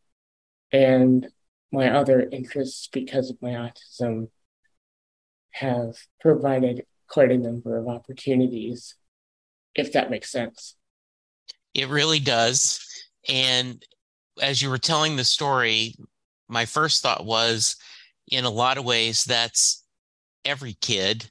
[0.72, 1.28] and
[1.70, 4.28] my other interests because of my autism
[5.50, 8.94] have provided quite a number of opportunities
[9.78, 10.74] if that makes sense.
[11.74, 12.80] It really does.
[13.28, 13.82] And
[14.40, 15.94] as you were telling the story,
[16.48, 17.76] my first thought was
[18.30, 19.84] in a lot of ways, that's
[20.44, 21.30] every kid.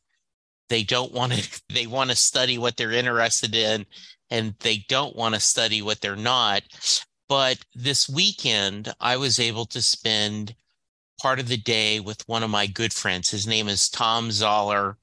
[0.69, 3.85] They don't want to, they want to study what they're interested in
[4.29, 6.63] and they don't want to study what they're not.
[7.29, 10.55] But this weekend, I was able to spend
[11.21, 13.29] part of the day with one of my good friends.
[13.29, 14.97] His name is Tom Zoller.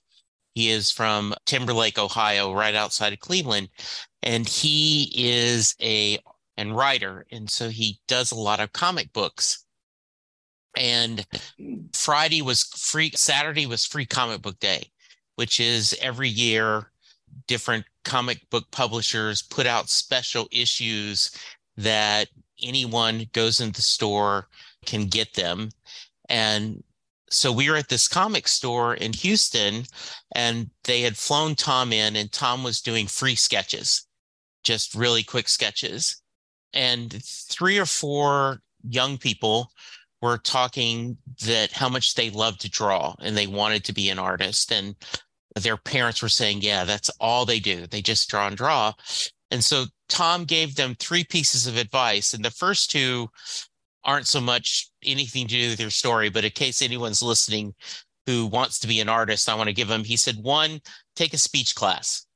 [0.55, 3.69] He is from Timberlake, Ohio, right outside of Cleveland,
[4.23, 6.19] and he is a
[6.57, 9.65] and writer, and so he does a lot of comic books.
[10.77, 11.27] And
[11.93, 13.11] Friday was free.
[13.15, 14.91] Saturday was free comic book day,
[15.37, 16.91] which is every year
[17.47, 21.31] different comic book publishers put out special issues
[21.77, 22.29] that
[22.63, 24.49] anyone goes in the store
[24.87, 25.71] can get them.
[26.29, 26.83] And
[27.35, 29.85] so we were at this comic store in Houston
[30.35, 34.07] and they had flown Tom in and Tom was doing free sketches,
[34.63, 36.23] just really quick sketches.
[36.73, 39.71] And three or four young people
[40.23, 44.19] were talking that how much they loved to draw and they wanted to be an
[44.19, 44.73] artist.
[44.73, 44.95] And
[45.57, 47.87] their parents were saying, yeah, that's all they do.
[47.89, 48.93] They just draw and draw.
[49.51, 52.33] And so Tom gave them three pieces of advice.
[52.33, 53.29] And the first two
[54.05, 57.75] aren't so much anything to do with your story, but in case anyone's listening
[58.27, 60.05] who wants to be an artist, I want to give them.
[60.05, 60.81] He said, one,
[61.15, 62.27] take a speech class.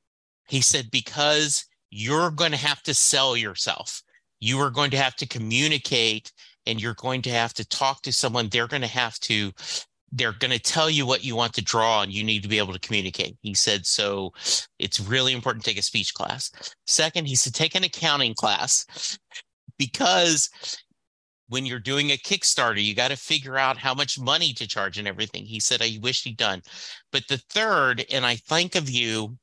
[0.49, 4.03] He said, because you're going to have to sell yourself.
[4.41, 6.33] You are going to have to communicate
[6.66, 8.49] and you're going to have to talk to someone.
[8.49, 9.53] They're going to have to,
[10.12, 12.59] they're going to tell you what you want to draw and you need to be
[12.59, 13.37] able to communicate.
[13.41, 14.33] He said, so
[14.79, 16.51] it's really important to take a speech class.
[16.87, 19.19] Second, he said, take an accounting class
[19.79, 20.51] because
[21.49, 24.99] when you're doing a Kickstarter, you got to figure out how much money to charge
[24.99, 25.44] and everything.
[25.44, 26.62] He said, I wish he'd done.
[27.11, 29.38] But the third, and I think of you,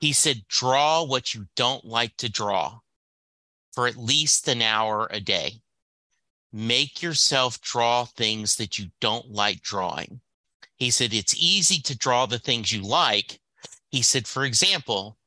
[0.00, 2.78] he said, draw what you don't like to draw
[3.72, 5.60] for at least an hour a day.
[6.52, 10.20] Make yourself draw things that you don't like drawing.
[10.76, 13.38] He said, it's easy to draw the things you like.
[13.90, 15.18] He said, for example,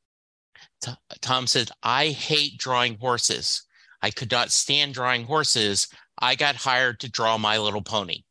[1.22, 3.64] Tom said, I hate drawing horses.
[4.02, 5.88] I could not stand drawing horses.
[6.20, 8.24] I got hired to draw My Little Pony.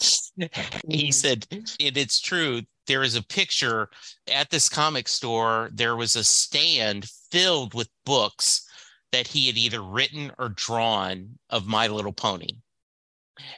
[0.36, 1.10] he mm-hmm.
[1.10, 2.62] said, and it's true.
[2.86, 3.88] There is a picture
[4.30, 5.70] at this comic store.
[5.72, 8.68] There was a stand filled with books
[9.12, 12.48] that he had either written or drawn of My Little Pony.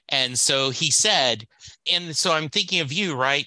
[0.08, 1.46] And so he said,
[1.90, 3.46] and so I'm thinking of you, right?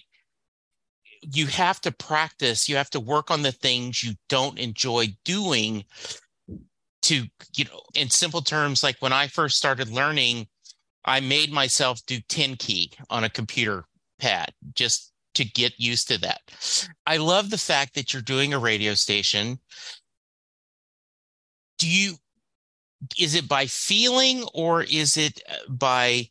[1.22, 5.86] You have to practice, you have to work on the things you don't enjoy doing
[7.10, 10.48] to you know in simple terms like when i first started learning
[11.06, 13.86] I made myself do 10 key on a computer
[14.20, 16.42] pad just to get used to that.
[17.06, 19.60] I love the fact that you're doing a radio station.
[21.78, 22.16] Do you,
[23.18, 26.30] is it by feeling or is it uh, by,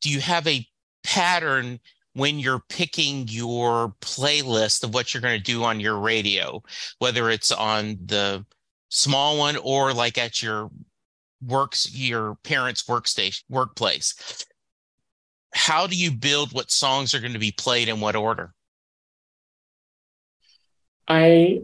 [0.00, 0.66] do you have a
[1.02, 1.80] pattern
[2.12, 6.62] when you're picking your playlist of what you're going to do on your radio,
[7.00, 8.46] whether it's on the
[8.94, 10.70] small one or like at your
[11.44, 14.46] works your parents workstation workplace
[15.54, 18.52] how do you build what songs are going to be played in what order?
[21.06, 21.60] I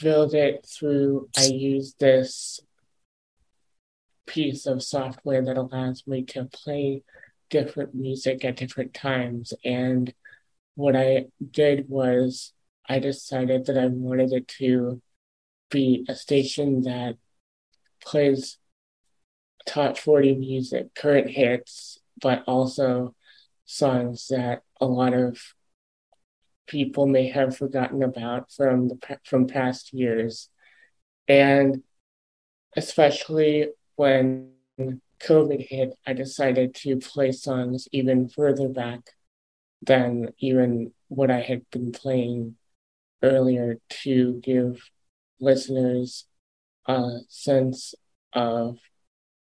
[0.00, 2.60] build it through, I use this
[4.26, 7.02] piece of software that allows me to play
[7.50, 9.52] different music at different times.
[9.64, 10.14] And
[10.76, 12.52] what I did was
[12.88, 15.02] I decided that I wanted it to
[15.72, 17.16] be a station that
[18.04, 18.58] plays
[19.66, 23.14] top 40 music, current hits, but also
[23.64, 25.40] songs that a lot of
[26.68, 30.48] people may have forgotten about from the from past years.
[31.26, 31.82] And
[32.76, 34.50] especially when
[35.20, 39.00] covid hit i decided to play songs even further back
[39.82, 42.56] than even what i had been playing
[43.22, 44.82] earlier to give
[45.42, 46.26] listeners
[46.86, 47.94] a sense
[48.32, 48.78] of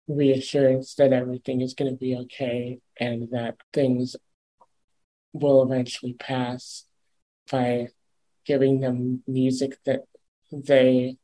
[0.08, 4.16] reassurance that everything is going to be okay and that things
[5.34, 6.86] will eventually pass
[7.52, 7.88] by
[8.46, 10.06] giving them music that
[10.52, 11.18] they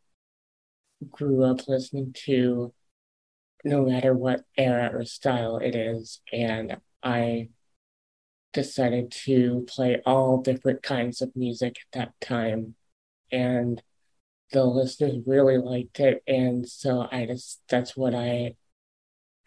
[1.09, 2.73] grew up listening to
[3.63, 6.21] no matter what era or style it is.
[6.31, 7.49] And i
[8.53, 12.75] decided to play all different kinds of music at that time.
[13.31, 13.81] And
[14.51, 18.55] the listeners really liked it and so i just that's what i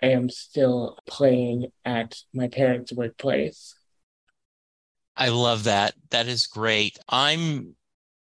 [0.03, 3.75] am still playing at my parents' workplace.
[5.17, 5.95] I love that.
[6.11, 6.99] That is great.
[7.09, 7.75] I'm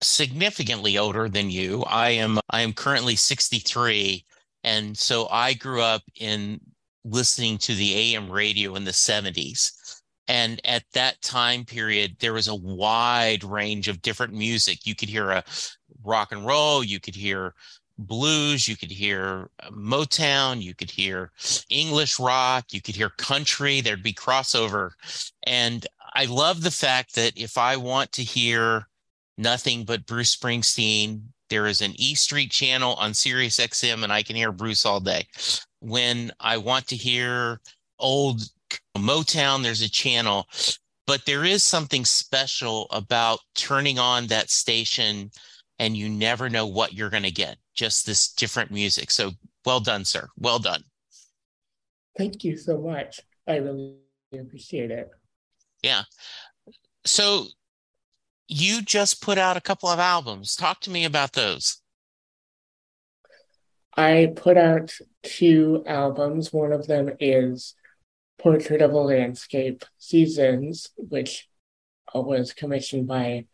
[0.02, 1.84] significantly older than you.
[1.84, 4.24] I am I am currently 63
[4.64, 6.60] and so I grew up in
[7.04, 9.72] listening to the AM radio in the 70s.
[10.28, 14.86] And at that time period, there was a wide range of different music.
[14.86, 15.44] You could hear a
[16.04, 17.54] rock and roll, you could hear
[17.98, 21.30] blues, you could hear uh, Motown, you could hear
[21.68, 24.92] English rock, you could hear country, there'd be crossover.
[25.44, 28.88] And I love the fact that if I want to hear
[29.38, 34.22] nothing but Bruce Springsteen, there is an E Street channel on Sirius XM and I
[34.22, 35.26] can hear Bruce all day.
[35.80, 37.60] When I want to hear
[37.98, 38.42] old
[38.96, 40.46] Motown, there's a channel.
[41.06, 45.32] But there is something special about turning on that station
[45.80, 49.10] and you never know what you're going to get just this different music.
[49.10, 49.32] So
[49.64, 50.28] well done, sir.
[50.38, 50.84] Well done.
[52.16, 53.20] Thank you so much.
[53.48, 53.96] I really
[54.38, 55.10] appreciate it.
[55.82, 56.02] Yeah.
[57.06, 57.46] So
[58.46, 60.54] you just put out a couple of albums.
[60.54, 61.80] Talk to me about those.
[63.96, 66.52] I put out two albums.
[66.52, 67.74] One of them is
[68.38, 71.48] Portrait of a Landscape Seasons, which
[72.14, 73.46] was commissioned by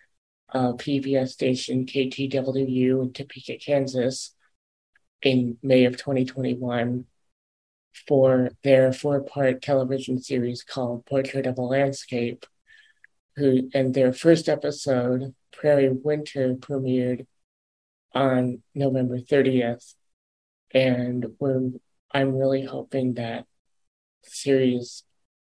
[0.52, 4.34] uh, PBS station KTWU in Topeka, Kansas,
[5.22, 7.06] in May of 2021
[8.06, 12.46] for their four-part television series called Portrait of a Landscape.
[13.36, 17.26] Who and their first episode, Prairie Winter, premiered
[18.14, 19.94] on November 30th,
[20.72, 21.70] and we're
[22.12, 23.44] I'm really hoping that
[24.24, 25.02] the series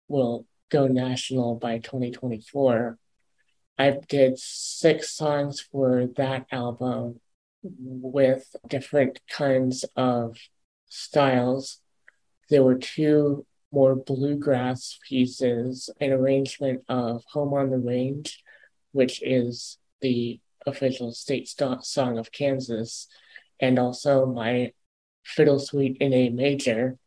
[0.07, 2.99] will go national by 2024
[3.81, 7.19] I did six songs for that album
[7.63, 10.37] with different kinds of
[10.87, 11.79] styles.
[12.51, 18.43] There were two more bluegrass pieces, an arrangement of Home on the Range,
[18.91, 23.07] which is the official state st- song of Kansas,
[23.59, 24.73] and also my
[25.23, 26.99] fiddle suite in A major.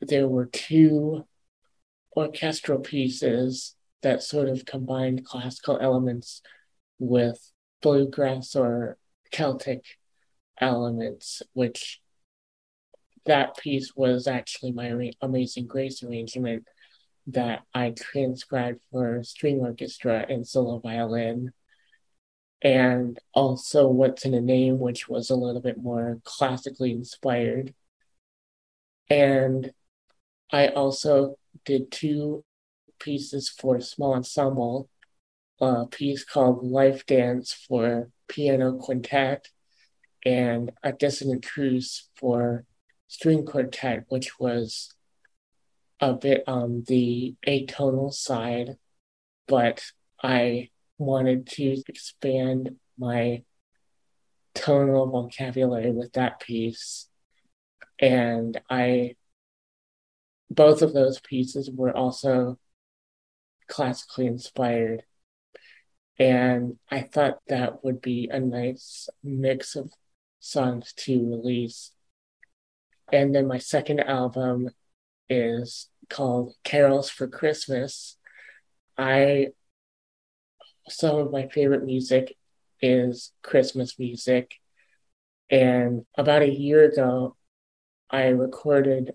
[0.00, 1.26] There were two
[2.16, 6.42] orchestral pieces that sort of combined classical elements
[6.98, 8.96] with bluegrass or
[9.30, 9.84] Celtic
[10.60, 12.00] elements, which
[13.26, 16.64] that piece was actually my Amazing Grace arrangement
[17.28, 21.52] that I transcribed for string orchestra and solo violin.
[22.62, 27.74] And also What's in a Name, which was a little bit more classically inspired.
[29.10, 29.72] And
[30.50, 32.44] I also did two
[32.98, 34.88] pieces for a small ensemble,
[35.60, 39.48] a piece called Life Dance for piano quintet,
[40.24, 42.64] and a dissonant truce for
[43.06, 44.94] string quartet, which was
[46.00, 48.76] a bit on the atonal side,
[49.46, 49.82] but
[50.22, 53.42] I wanted to expand my
[54.54, 57.08] tonal vocabulary with that piece.
[58.00, 59.16] And I,
[60.50, 62.58] both of those pieces were also
[63.68, 65.02] classically inspired.
[66.18, 69.92] And I thought that would be a nice mix of
[70.40, 71.92] songs to release.
[73.12, 74.70] And then my second album
[75.28, 78.16] is called Carols for Christmas.
[78.96, 79.48] I
[80.88, 82.36] some of my favorite music
[82.80, 84.54] is Christmas music.
[85.50, 87.36] And about a year ago,
[88.10, 89.12] I recorded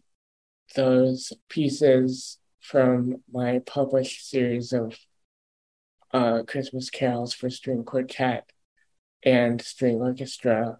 [0.75, 4.97] those pieces from my published series of
[6.13, 8.49] uh, Christmas carols for string quartet
[9.23, 10.77] and string orchestra.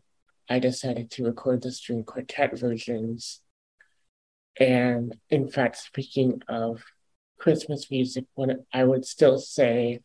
[0.50, 3.42] I decided to record the string quartet versions.
[4.60, 6.84] And in fact, speaking of
[7.38, 10.00] Christmas music, when I would still say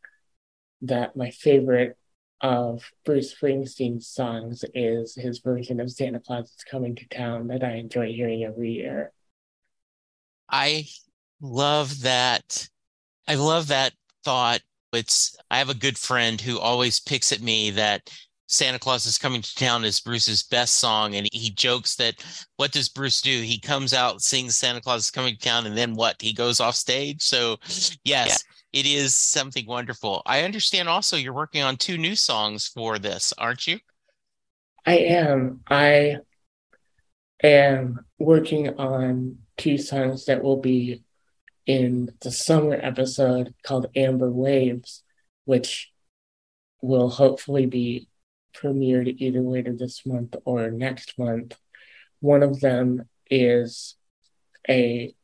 [0.83, 1.97] that my favorite
[2.41, 7.65] of Bruce Springsteen's songs is his version of Santa Claus is Coming to Town that
[7.65, 9.13] I enjoy hearing every year.
[10.49, 10.87] I
[11.41, 12.69] love that.
[13.27, 13.93] I love that
[14.25, 14.61] thought.
[14.93, 18.11] It's I have a good friend who always picks at me that
[18.47, 21.15] Santa Claus is Coming to Town is Bruce's best song.
[21.15, 22.25] And he jokes that
[22.57, 23.43] what does Bruce do?
[23.43, 26.17] He comes out, sings Santa Claus is Coming to Town, and then what?
[26.21, 27.23] He goes off stage.
[27.23, 27.59] So,
[28.05, 30.23] yes, it is something wonderful.
[30.25, 33.79] I understand also you're working on two new songs for this, aren't you?
[34.87, 35.61] I am.
[35.69, 36.17] I
[37.43, 41.03] am working on two songs that will be
[41.69, 45.05] in the summer episode called Amber Waves,
[45.45, 45.93] which
[46.81, 48.09] will hopefully be
[48.57, 51.59] premiered either later this month or next month.
[52.21, 53.97] One of them is
[54.69, 55.15] a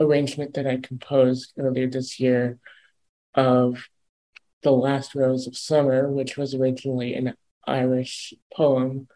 [0.00, 2.58] arrangement that I composed earlier this year
[3.34, 3.86] of
[4.62, 7.34] The Last Rose of Summer, which was originally an
[7.66, 9.08] Irish poem,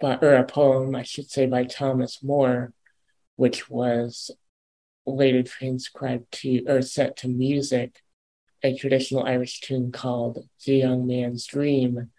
[0.00, 2.72] but, or a poem, I should say, by Thomas Moore,
[3.36, 4.30] which was
[5.06, 8.02] later transcribed to or set to music,
[8.62, 12.10] a traditional Irish tune called The Young Man's Dream.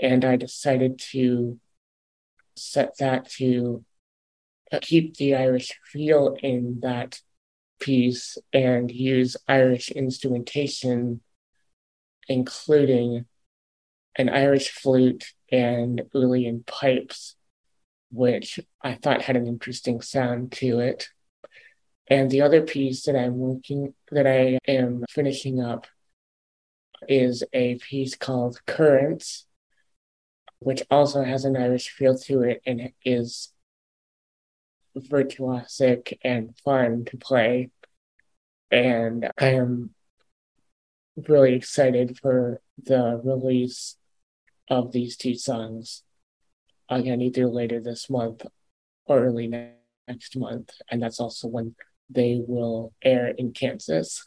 [0.00, 1.58] And I decided to
[2.56, 3.84] set that to
[4.80, 7.20] keep the Irish feel in that
[7.80, 11.20] piece and use Irish instrumentation,
[12.28, 13.26] including
[14.16, 17.36] an Irish flute and Uilleann pipes,
[18.10, 21.08] which I thought had an interesting sound to it.
[22.12, 25.86] And the other piece that I'm working, that I am finishing up,
[27.08, 29.46] is a piece called Currents,
[30.58, 33.54] which also has an Irish feel to it and is
[34.94, 37.70] virtuosic and fun to play.
[38.70, 39.94] And I am
[41.16, 43.96] really excited for the release
[44.68, 46.02] of these two songs
[46.90, 48.44] again, either later this month
[49.06, 50.72] or early next month.
[50.90, 51.74] And that's also when
[52.10, 54.26] they will air in Kansas.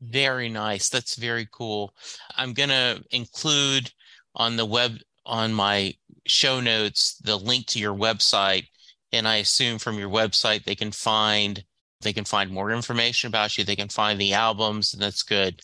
[0.00, 0.88] Very nice.
[0.88, 1.94] That's very cool.
[2.36, 3.92] I'm going to include
[4.34, 5.94] on the web on my
[6.26, 8.66] show notes the link to your website
[9.12, 11.62] and I assume from your website they can find
[12.00, 13.62] they can find more information about you.
[13.62, 15.60] They can find the albums, and that's good.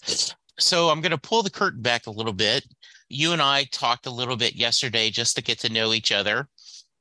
[0.61, 2.65] So I'm going to pull the curtain back a little bit.
[3.09, 6.49] You and I talked a little bit yesterday just to get to know each other,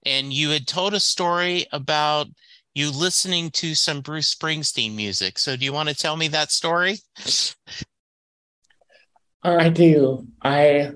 [0.05, 2.27] and you had told a story about
[2.77, 5.39] you listening to some Bruce Springsteen music.
[5.39, 6.97] So do you want to tell me that story?
[9.43, 10.27] I do.
[10.43, 10.91] I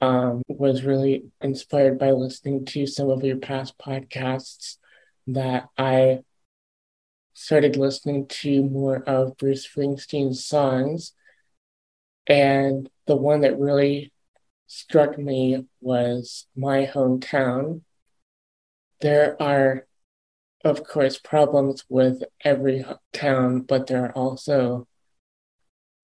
[0.00, 4.76] um, was really inspired by listening to some of your past podcasts
[5.26, 6.20] that I
[7.32, 11.12] started listening to more of Bruce Springsteen's songs.
[12.28, 14.12] And the one that really
[14.68, 17.80] struck me was My Hometown.
[19.00, 19.86] There are,
[20.64, 24.88] of course, problems with every town, but there are also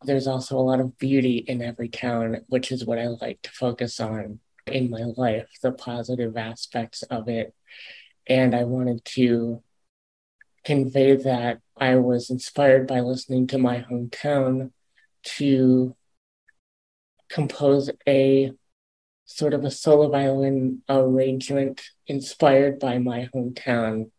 [0.03, 3.51] there's also a lot of beauty in every town, which is what I like to
[3.51, 7.55] focus on in my life, the positive aspects of it.
[8.27, 9.63] And I wanted to
[10.65, 14.73] convey that I was inspired by listening to my hometown
[15.23, 15.95] to
[17.29, 18.53] compose a
[19.27, 24.11] sort of a solo violin arrangement inspired by my hometown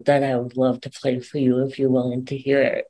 [0.00, 2.86] that I would love to play for you if you're willing to hear it.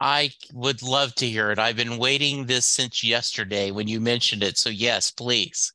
[0.00, 1.58] I would love to hear it.
[1.58, 4.56] I've been waiting this since yesterday when you mentioned it.
[4.56, 5.72] So, yes, please.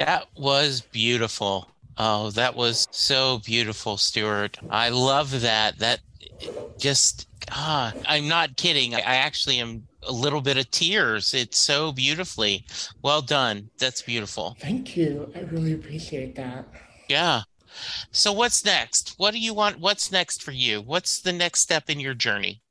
[0.00, 1.68] That was beautiful.
[1.98, 4.56] Oh, that was so beautiful, Stuart.
[4.70, 5.78] I love that.
[5.78, 6.00] That
[6.78, 8.94] just, ah, I'm not kidding.
[8.94, 11.34] I, I actually am a little bit of tears.
[11.34, 12.64] It's so beautifully
[13.02, 13.68] well done.
[13.78, 14.56] That's beautiful.
[14.58, 15.30] Thank you.
[15.36, 16.66] I really appreciate that.
[17.06, 17.42] Yeah.
[18.10, 19.16] So what's next?
[19.18, 19.80] What do you want?
[19.80, 20.80] What's next for you?
[20.80, 22.62] What's the next step in your journey?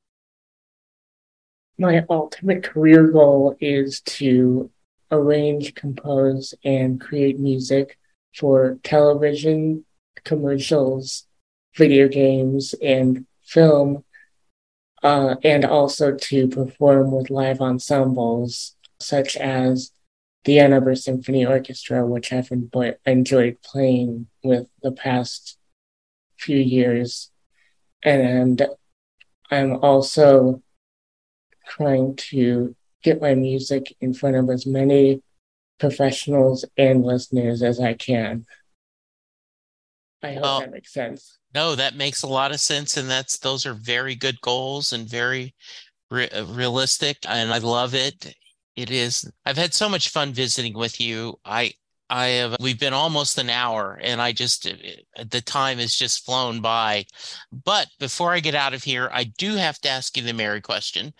[1.77, 4.71] My ultimate career goal is to
[5.11, 7.97] arrange, compose, and create music
[8.35, 9.85] for television,
[10.23, 11.25] commercials,
[11.75, 14.03] video games, and film,
[15.03, 19.91] uh, and also to perform with live ensembles such as
[20.43, 22.51] the Ann Arbor Symphony Orchestra, which I've
[23.05, 25.57] enjoyed playing with the past
[26.37, 27.31] few years.
[28.03, 28.65] And
[29.51, 30.61] I'm also
[31.67, 35.21] trying to get my music in front of as many
[35.79, 38.45] professionals and listeners as I can.
[40.21, 41.37] I hope well, that makes sense.
[41.55, 45.07] No, that makes a lot of sense, and that's those are very good goals and
[45.07, 45.55] very
[46.11, 48.35] re- realistic, and I love it.
[48.75, 49.29] It is.
[49.45, 51.39] I've had so much fun visiting with you.
[51.45, 51.73] I
[52.09, 56.25] I have we've been almost an hour and I just uh, the time has just
[56.25, 57.05] flown by.
[57.51, 60.61] But before I get out of here, I do have to ask you the Mary
[60.61, 61.13] question.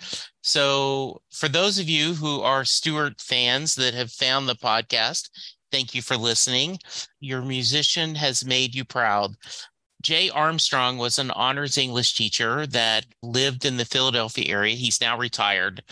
[0.50, 5.30] So for those of you who are Stuart fans that have found the podcast,
[5.72, 6.80] thank you for listening.
[7.20, 9.36] Your musician has made you proud.
[10.02, 14.74] Jay Armstrong was an honors English teacher that lived in the Philadelphia area.
[14.74, 15.84] He's now retired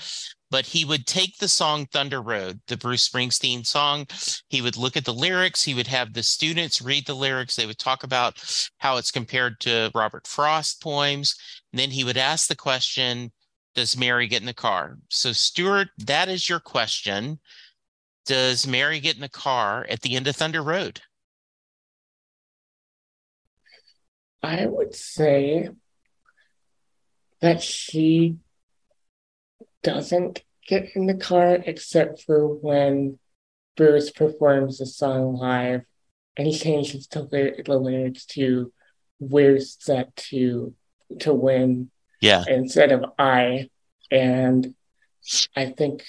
[0.49, 4.07] but he would take the song Thunder Road, the Bruce Springsteen song.
[4.47, 5.63] He would look at the lyrics.
[5.63, 7.55] He would have the students read the lyrics.
[7.55, 8.41] They would talk about
[8.77, 11.35] how it's compared to Robert Frost poems.
[11.71, 13.31] And then he would ask the question,
[13.77, 14.97] Does Mary get in the car?
[15.07, 17.37] So, Stuart, that is your question.
[18.25, 20.99] Does Mary get in the car at the end of Thunder Road?
[24.41, 25.69] I would say
[27.39, 28.37] that she
[29.83, 33.19] doesn't get in the car except for when
[33.75, 35.81] Bruce performs the song live
[36.35, 38.73] and changes the, the lyrics to
[39.19, 40.73] we're set to
[41.19, 42.43] to win yeah.
[42.47, 43.69] instead of I.
[44.09, 44.73] And
[45.55, 46.03] I think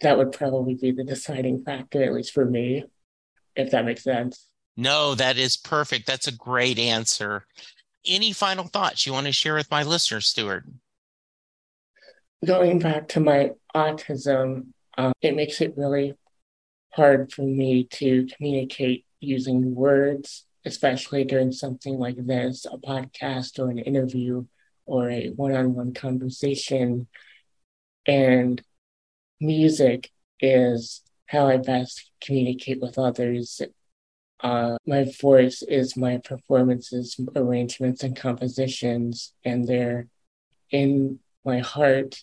[0.00, 2.84] that would probably be the deciding factor at least for me
[3.56, 4.46] if that makes sense.
[4.76, 6.06] No that is perfect.
[6.06, 7.46] That's a great answer.
[8.06, 10.64] Any final thoughts you want to share with my listeners stuart?
[12.44, 16.14] Going back to my autism, um, it makes it really
[16.94, 23.70] hard for me to communicate using words, especially during something like this a podcast or
[23.70, 24.44] an interview
[24.86, 27.06] or a one on one conversation.
[28.06, 28.62] And
[29.40, 33.60] music is how I best communicate with others.
[34.40, 40.06] Uh, my voice is my performances, arrangements, and compositions, and they're
[40.70, 42.22] in my heart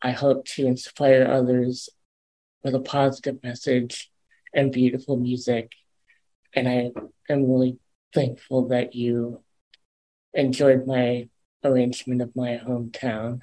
[0.00, 1.88] I hope to inspire others
[2.62, 4.10] with a positive message
[4.54, 5.72] and beautiful music.
[6.58, 6.90] And I
[7.32, 7.78] am really
[8.12, 9.44] thankful that you
[10.34, 11.28] enjoyed my
[11.62, 13.42] arrangement of my hometown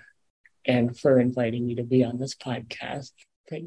[0.66, 3.12] and for inviting me to be on this podcast.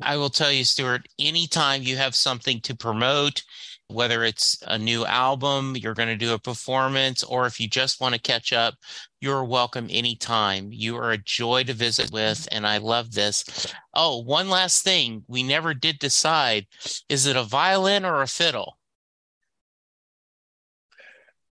[0.02, 3.42] I will tell you, Stuart, anytime you have something to promote,
[3.86, 8.02] whether it's a new album, you're going to do a performance, or if you just
[8.02, 8.74] want to catch up,
[9.22, 10.68] you're welcome anytime.
[10.72, 13.72] You are a joy to visit with, and I love this.
[13.94, 15.24] Oh, one last thing.
[15.26, 16.66] We never did decide
[17.08, 18.74] is it a violin or a fiddle?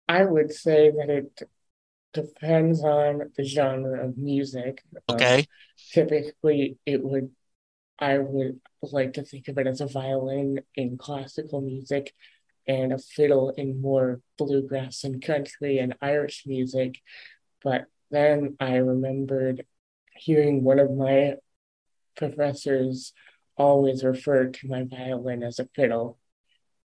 [0.07, 1.41] I would say that it
[2.13, 4.83] depends on the genre of music.
[5.09, 5.39] Okay.
[5.39, 5.45] Um,
[5.91, 7.31] typically, it would
[7.97, 12.13] I would like to think of it as a violin in classical music
[12.67, 16.99] and a fiddle in more bluegrass and country and Irish music.
[17.63, 19.65] But then I remembered
[20.15, 21.35] hearing one of my
[22.15, 23.13] professors
[23.57, 26.17] always refer to my violin as a fiddle.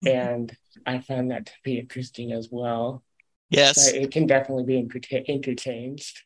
[0.05, 3.03] And I found that to be interesting as well.
[3.49, 3.91] Yes.
[3.91, 6.21] It can definitely be inter- interchanged.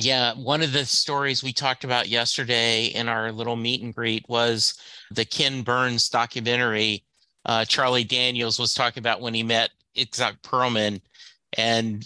[0.00, 4.24] Yeah, one of the stories we talked about yesterday in our little meet and greet
[4.28, 4.74] was
[5.10, 7.04] the Ken Burns documentary.
[7.44, 11.00] Uh, Charlie Daniels was talking about when he met Itzhak Perlman,
[11.56, 12.04] and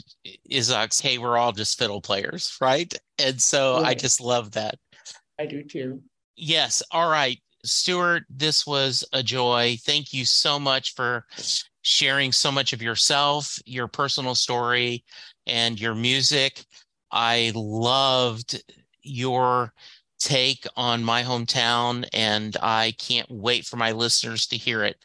[0.51, 2.93] Itzhak's, hey, we're all just fiddle players, right?
[3.19, 4.75] And so I just love that.
[5.39, 6.03] I do too.
[6.37, 6.83] Yes.
[6.91, 7.41] All right.
[7.71, 9.77] Stuart, this was a joy.
[9.83, 11.25] Thank you so much for
[11.83, 15.05] sharing so much of yourself, your personal story,
[15.47, 16.65] and your music.
[17.11, 18.63] I loved
[19.03, 19.73] your
[20.19, 24.97] take on my hometown, and I can't wait for my listeners to hear it.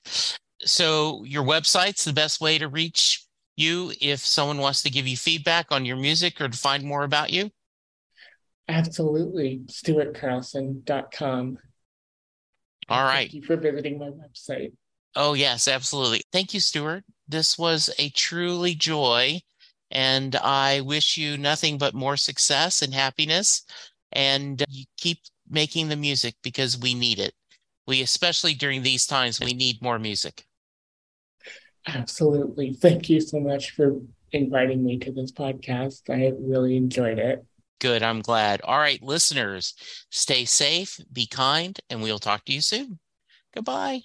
[0.61, 5.15] So, your website's the best way to reach you if someone wants to give you
[5.15, 7.51] feedback on your music or to find more about you?
[8.67, 9.61] Absolutely.
[9.67, 11.57] StuartCarlson.com.
[12.89, 13.29] All right.
[13.31, 14.71] Thank you for visiting my website.
[15.15, 16.21] Oh, yes, absolutely.
[16.31, 17.03] Thank you, Stuart.
[17.27, 19.39] This was a truly joy.
[19.91, 23.63] And I wish you nothing but more success and happiness.
[24.11, 25.19] And you keep
[25.49, 27.33] making the music because we need it.
[27.85, 30.45] We, especially during these times, we need more music.
[31.85, 32.73] Absolutely.
[32.73, 33.99] Thank you so much for
[34.31, 36.09] inviting me to this podcast.
[36.09, 37.45] I really enjoyed it.
[37.83, 38.01] Good.
[38.01, 38.61] I'm glad.
[38.63, 39.75] All right, listeners,
[40.09, 42.99] stay safe, be kind, and we'll talk to you soon.
[43.53, 44.03] Goodbye.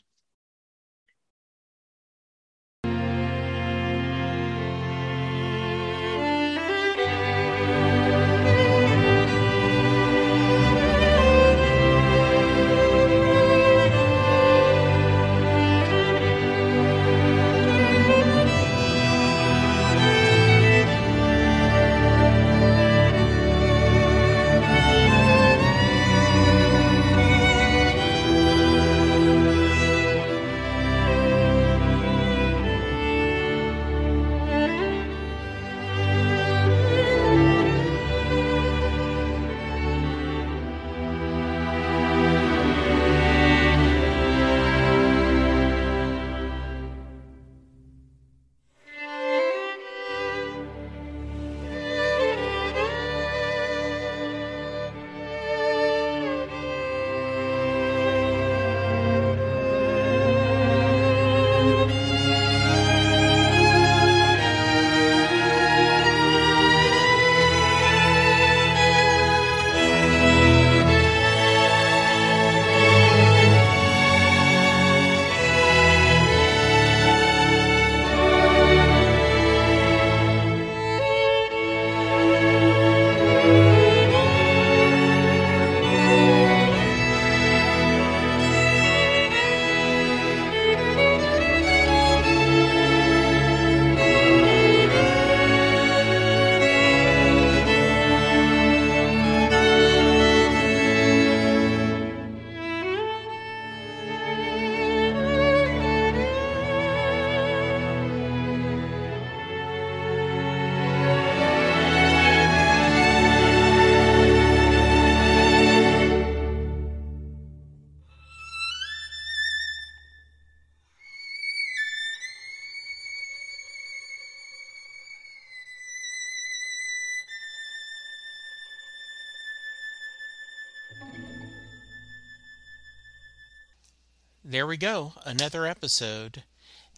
[134.50, 136.42] There we go, another episode.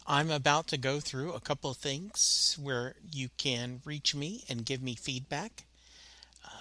[0.06, 4.64] I'm about to go through a couple of things where you can reach me and
[4.64, 5.64] give me feedback.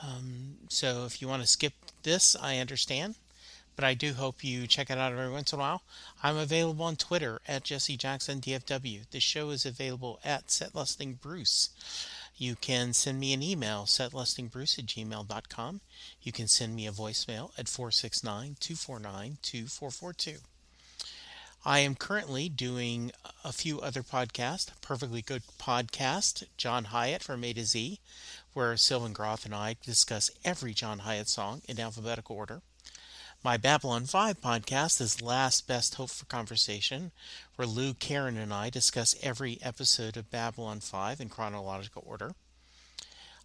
[0.03, 3.17] Um, so if you want to skip this, I understand,
[3.75, 5.83] but I do hope you check it out every once in a while.
[6.23, 9.07] I'm available on Twitter at Jesse Jackson DFW.
[9.11, 11.69] The show is available at setlistingbruce.
[12.35, 15.81] You can send me an email, setlistingbruce at gmail.com.
[16.23, 20.39] You can send me a voicemail at 469 249 2442.
[21.65, 23.11] I am currently doing
[23.43, 24.71] a few other podcasts.
[24.79, 27.99] Perfectly Good Podcast, John Hiatt from A to Z,
[28.53, 32.61] where Sylvan Groth and I discuss every John Hiatt song in alphabetical order.
[33.43, 37.11] My Babylon 5 podcast is Last Best Hope for Conversation,
[37.57, 42.35] where Lou, Karen, and I discuss every episode of Babylon 5 in chronological order.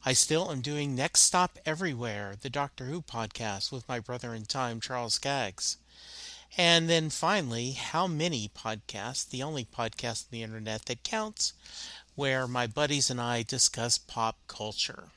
[0.07, 4.45] I still am doing Next Stop Everywhere, the Doctor Who podcast with my brother in
[4.45, 5.79] time, Charles Skaggs.
[6.57, 11.52] And then finally, How Many Podcasts, the only podcast on the internet that counts,
[12.14, 15.09] where my buddies and I discuss pop culture.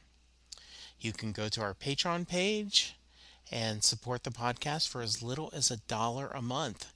[0.99, 2.95] You can go to our Patreon page
[3.51, 6.91] and support the podcast for as little as a dollar a month.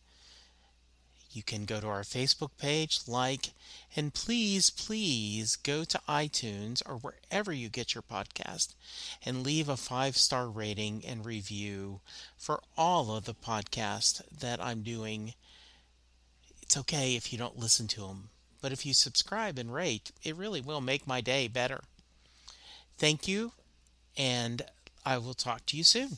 [1.34, 3.52] You can go to our Facebook page, like,
[3.96, 8.74] and please, please go to iTunes or wherever you get your podcast
[9.26, 12.02] and leave a five star rating and review
[12.38, 15.34] for all of the podcasts that I'm doing.
[16.62, 18.30] It's okay if you don't listen to them,
[18.62, 21.82] but if you subscribe and rate, it really will make my day better.
[22.98, 23.54] Thank you,
[24.18, 24.64] and
[25.06, 26.18] I will talk to you soon.